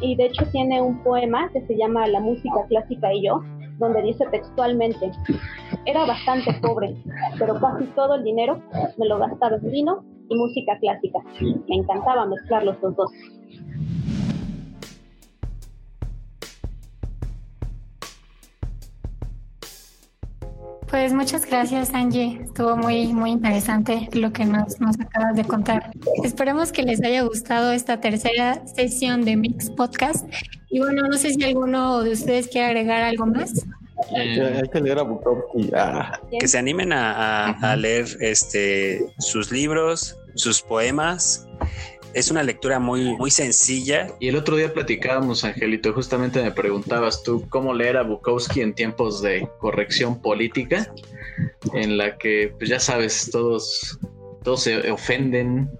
y 0.00 0.16
de 0.16 0.26
hecho 0.26 0.44
tiene 0.52 0.80
un 0.82 1.02
poema 1.02 1.48
que 1.52 1.66
se 1.66 1.76
llama 1.76 2.06
La 2.06 2.20
música 2.20 2.66
clásica 2.68 3.12
y 3.12 3.26
yo, 3.26 3.40
donde 3.78 4.02
dice 4.02 4.24
textualmente, 4.30 5.10
era 5.84 6.04
bastante 6.06 6.52
pobre, 6.60 6.96
pero 7.38 7.58
casi 7.60 7.84
todo 7.94 8.14
el 8.14 8.24
dinero 8.24 8.62
me 8.96 9.06
lo 9.06 9.18
gastaba 9.18 9.56
en 9.56 9.70
vino 9.70 10.04
y 10.28 10.36
música 10.36 10.78
clásica. 10.80 11.18
Me 11.68 11.76
encantaba 11.76 12.26
mezclar 12.26 12.64
los 12.64 12.80
dos. 12.80 13.10
Pues 20.88 21.12
muchas 21.12 21.44
gracias 21.46 21.92
Angie, 21.94 22.40
estuvo 22.44 22.76
muy 22.76 23.12
muy 23.12 23.30
interesante 23.30 24.08
lo 24.12 24.32
que 24.32 24.44
nos, 24.44 24.80
nos 24.80 24.98
acabas 25.00 25.34
de 25.34 25.44
contar. 25.44 25.90
Esperemos 26.22 26.70
que 26.70 26.82
les 26.82 27.02
haya 27.02 27.22
gustado 27.22 27.72
esta 27.72 28.00
tercera 28.00 28.64
sesión 28.66 29.24
de 29.24 29.36
Mix 29.36 29.70
Podcast. 29.70 30.26
Y 30.70 30.78
bueno, 30.78 31.08
no 31.08 31.16
sé 31.16 31.34
si 31.34 31.42
alguno 31.42 32.02
de 32.02 32.12
ustedes 32.12 32.48
quiere 32.48 32.68
agregar 32.68 33.02
algo 33.02 33.26
más. 33.26 33.66
Hay 34.14 34.68
que 34.68 34.80
leer 34.80 34.98
a 34.98 35.02
Bukowski. 35.02 35.70
Ah. 35.74 36.20
Que 36.38 36.46
se 36.46 36.58
animen 36.58 36.92
a, 36.92 37.50
a 37.50 37.76
leer 37.76 38.06
este, 38.20 39.06
sus 39.18 39.50
libros, 39.50 40.16
sus 40.34 40.62
poemas 40.62 41.48
es 42.16 42.30
una 42.30 42.42
lectura 42.42 42.80
muy, 42.80 43.14
muy 43.18 43.30
sencilla. 43.30 44.06
Y 44.20 44.28
el 44.28 44.36
otro 44.36 44.56
día 44.56 44.72
platicábamos, 44.72 45.44
Angelito, 45.44 45.92
justamente 45.92 46.42
me 46.42 46.50
preguntabas 46.50 47.22
tú 47.22 47.46
cómo 47.50 47.74
leer 47.74 47.98
a 47.98 48.04
Bukowski 48.04 48.62
en 48.62 48.74
tiempos 48.74 49.20
de 49.20 49.46
corrección 49.60 50.22
política, 50.22 50.90
en 51.74 51.98
la 51.98 52.16
que, 52.16 52.54
pues 52.58 52.70
ya 52.70 52.80
sabes, 52.80 53.28
todos, 53.30 53.98
todos 54.42 54.62
se 54.62 54.90
ofenden. 54.90 55.70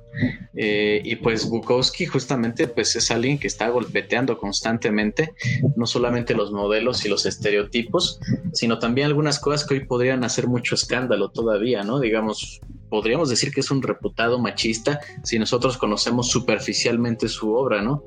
Eh, 0.54 1.00
y 1.04 1.16
pues 1.16 1.48
Bukowski 1.48 2.06
justamente 2.06 2.68
pues 2.68 2.96
es 2.96 3.10
alguien 3.10 3.38
que 3.38 3.46
está 3.46 3.68
golpeteando 3.68 4.38
constantemente 4.38 5.34
no 5.76 5.84
solamente 5.84 6.32
los 6.32 6.52
modelos 6.52 7.04
y 7.04 7.10
los 7.10 7.26
estereotipos 7.26 8.18
sino 8.54 8.78
también 8.78 9.08
algunas 9.08 9.38
cosas 9.38 9.66
que 9.68 9.74
hoy 9.74 9.84
podrían 9.84 10.24
hacer 10.24 10.46
mucho 10.46 10.74
escándalo 10.74 11.28
todavía 11.28 11.82
no 11.82 12.00
digamos 12.00 12.62
podríamos 12.88 13.28
decir 13.28 13.52
que 13.52 13.60
es 13.60 13.70
un 13.70 13.82
reputado 13.82 14.38
machista 14.38 15.00
si 15.22 15.38
nosotros 15.38 15.76
conocemos 15.76 16.30
superficialmente 16.30 17.28
su 17.28 17.54
obra, 17.54 17.82
¿no? 17.82 18.04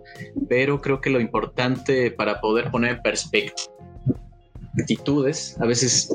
Pero 0.47 0.81
creo 0.81 1.01
que 1.01 1.09
lo 1.09 1.19
importante 1.19 2.11
para 2.11 2.39
poder 2.41 2.71
poner 2.71 2.97
en 2.97 3.01
perspectiva 3.01 3.73
actitudes, 4.77 5.57
a 5.59 5.65
veces 5.65 6.09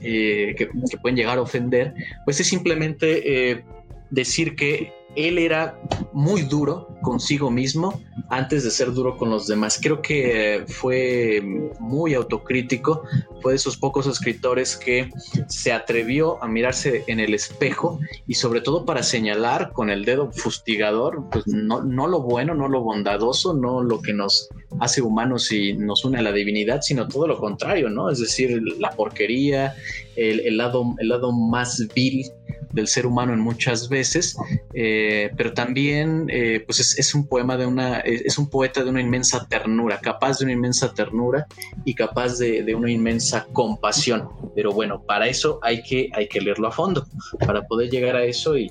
eh, 0.00 0.54
que, 0.56 0.68
pueden 0.98 1.16
llegar 1.16 1.38
a 1.38 1.42
ofender, 1.42 1.94
pues 2.24 2.38
es 2.40 2.46
simplemente 2.46 3.50
eh, 3.50 3.64
decir 4.10 4.54
que 4.56 4.92
él 5.16 5.38
era 5.38 5.78
muy 6.12 6.42
duro 6.42 6.88
consigo 7.02 7.50
mismo 7.50 8.00
antes 8.30 8.64
de 8.64 8.70
ser 8.70 8.92
duro 8.92 9.16
con 9.16 9.30
los 9.30 9.46
demás. 9.46 9.78
Creo 9.80 10.00
que 10.00 10.64
fue 10.66 11.42
muy 11.78 12.14
autocrítico, 12.14 13.02
fue 13.40 13.52
de 13.52 13.56
esos 13.56 13.76
pocos 13.76 14.06
escritores 14.06 14.76
que 14.76 15.10
se 15.48 15.72
atrevió 15.72 16.42
a 16.42 16.48
mirarse 16.48 17.04
en 17.06 17.20
el 17.20 17.34
espejo 17.34 18.00
y 18.26 18.34
sobre 18.34 18.60
todo 18.60 18.84
para 18.84 19.02
señalar 19.02 19.72
con 19.72 19.90
el 19.90 20.04
dedo 20.04 20.32
fustigador, 20.32 21.24
pues 21.30 21.46
no, 21.46 21.82
lo 21.82 22.22
bueno, 22.22 22.54
no 22.54 22.68
lo 22.68 22.80
bondadoso, 22.80 23.54
no 23.54 23.82
lo 23.82 24.00
que 24.00 24.12
nos 24.12 24.48
hace 24.80 25.02
humanos 25.02 25.52
y 25.52 25.74
nos 25.74 26.04
une 26.04 26.18
a 26.18 26.22
la 26.22 26.32
divinidad, 26.32 26.80
sino 26.80 27.06
todo 27.06 27.28
lo 27.28 27.38
contrario, 27.38 27.90
¿no? 27.90 28.10
Es 28.10 28.18
decir, 28.18 28.62
la 28.78 28.90
porquería, 28.90 29.74
el, 30.16 30.56
lado, 30.56 30.94
el 30.98 31.08
lado 31.08 31.32
más 31.32 31.86
vil 31.94 32.24
del 32.72 32.88
ser 32.88 33.06
humano 33.06 33.32
en 33.32 33.40
muchas 33.40 33.88
veces, 33.88 34.36
eh, 34.74 35.30
pero 35.36 35.52
también 35.52 36.26
eh, 36.28 36.62
pues 36.66 36.80
es, 36.98 37.14
un 37.14 37.26
poema 37.26 37.56
de 37.56 37.66
una, 37.66 38.00
es 38.00 38.36
un 38.36 38.50
poeta 38.50 38.82
de 38.82 38.90
una 38.90 39.00
inmensa 39.00 39.46
ternura, 39.48 40.00
capaz 40.00 40.38
de 40.38 40.46
una 40.46 40.54
inmensa 40.54 40.92
ternura 40.92 41.46
y 41.84 41.94
capaz 41.94 42.38
de, 42.38 42.74
una 42.74 42.90
inmensa 42.90 43.46
compasión. 43.52 44.28
Pero 44.56 44.72
bueno, 44.72 45.02
para 45.02 45.28
eso 45.28 45.60
hay 45.62 45.82
que, 45.82 46.10
hay 46.12 46.26
que 46.26 46.40
leerlo 46.40 46.66
a 46.66 46.72
fondo, 46.72 47.06
para 47.46 47.62
poder 47.62 47.90
llegar 47.90 48.16
a 48.16 48.24
eso 48.24 48.56
y 48.58 48.70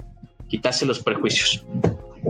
quitarse 0.50 0.86
los 0.86 1.00
prejuicios. 1.02 1.66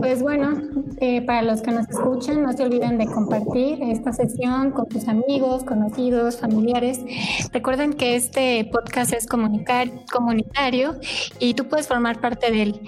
Pues 0.04 0.20
bueno, 0.20 0.60
eh, 1.00 1.22
para 1.22 1.40
los 1.40 1.62
que 1.62 1.70
nos 1.70 1.88
escuchan, 1.88 2.42
no 2.42 2.52
se 2.52 2.62
olviden 2.62 2.98
de 2.98 3.06
compartir 3.06 3.82
esta 3.84 4.12
sesión 4.12 4.70
con 4.70 4.86
tus 4.86 5.08
amigos, 5.08 5.64
conocidos, 5.64 6.36
familiares. 6.40 7.00
Recuerden 7.54 7.94
que 7.94 8.14
este 8.14 8.68
podcast 8.70 9.14
es 9.14 9.26
comunitario 9.26 10.94
y 11.38 11.54
tú 11.54 11.66
puedes 11.68 11.88
formar 11.88 12.20
parte 12.20 12.50
de 12.50 12.62
él. 12.64 12.80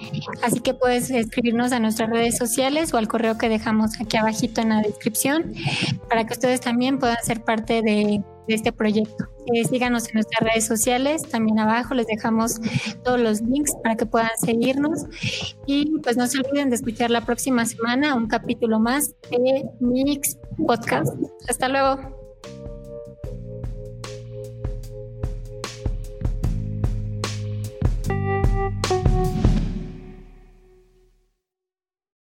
Así 0.43 0.59
que 0.59 0.75
puedes 0.75 1.09
escribirnos 1.09 1.71
a 1.71 1.79
nuestras 1.79 2.11
redes 2.11 2.37
sociales 2.37 2.93
o 2.93 2.99
al 2.99 3.07
correo 3.07 3.39
que 3.39 3.49
dejamos 3.49 3.99
aquí 3.99 4.15
abajito 4.15 4.61
en 4.61 4.69
la 4.69 4.81
descripción 4.83 5.53
para 6.07 6.23
que 6.27 6.33
ustedes 6.33 6.61
también 6.61 6.99
puedan 6.99 7.17
ser 7.23 7.43
parte 7.43 7.81
de 7.81 8.21
de 8.47 8.55
este 8.55 8.71
proyecto. 8.71 9.25
Eh, 9.53 9.63
síganos 9.65 10.07
en 10.07 10.15
nuestras 10.15 10.41
redes 10.41 10.65
sociales, 10.65 11.23
también 11.23 11.59
abajo 11.59 11.93
les 11.93 12.07
dejamos 12.07 12.59
todos 13.03 13.19
los 13.19 13.41
links 13.41 13.73
para 13.83 13.95
que 13.95 14.05
puedan 14.05 14.29
seguirnos 14.37 15.05
y 15.65 15.99
pues 15.99 16.17
no 16.17 16.27
se 16.27 16.39
olviden 16.39 16.69
de 16.69 16.75
escuchar 16.75 17.11
la 17.11 17.21
próxima 17.21 17.65
semana 17.65 18.15
un 18.15 18.27
capítulo 18.27 18.79
más 18.79 19.15
de 19.29 19.65
Mix 19.79 20.37
Podcast. 20.65 21.13
Hasta 21.47 21.69
luego. 21.69 22.16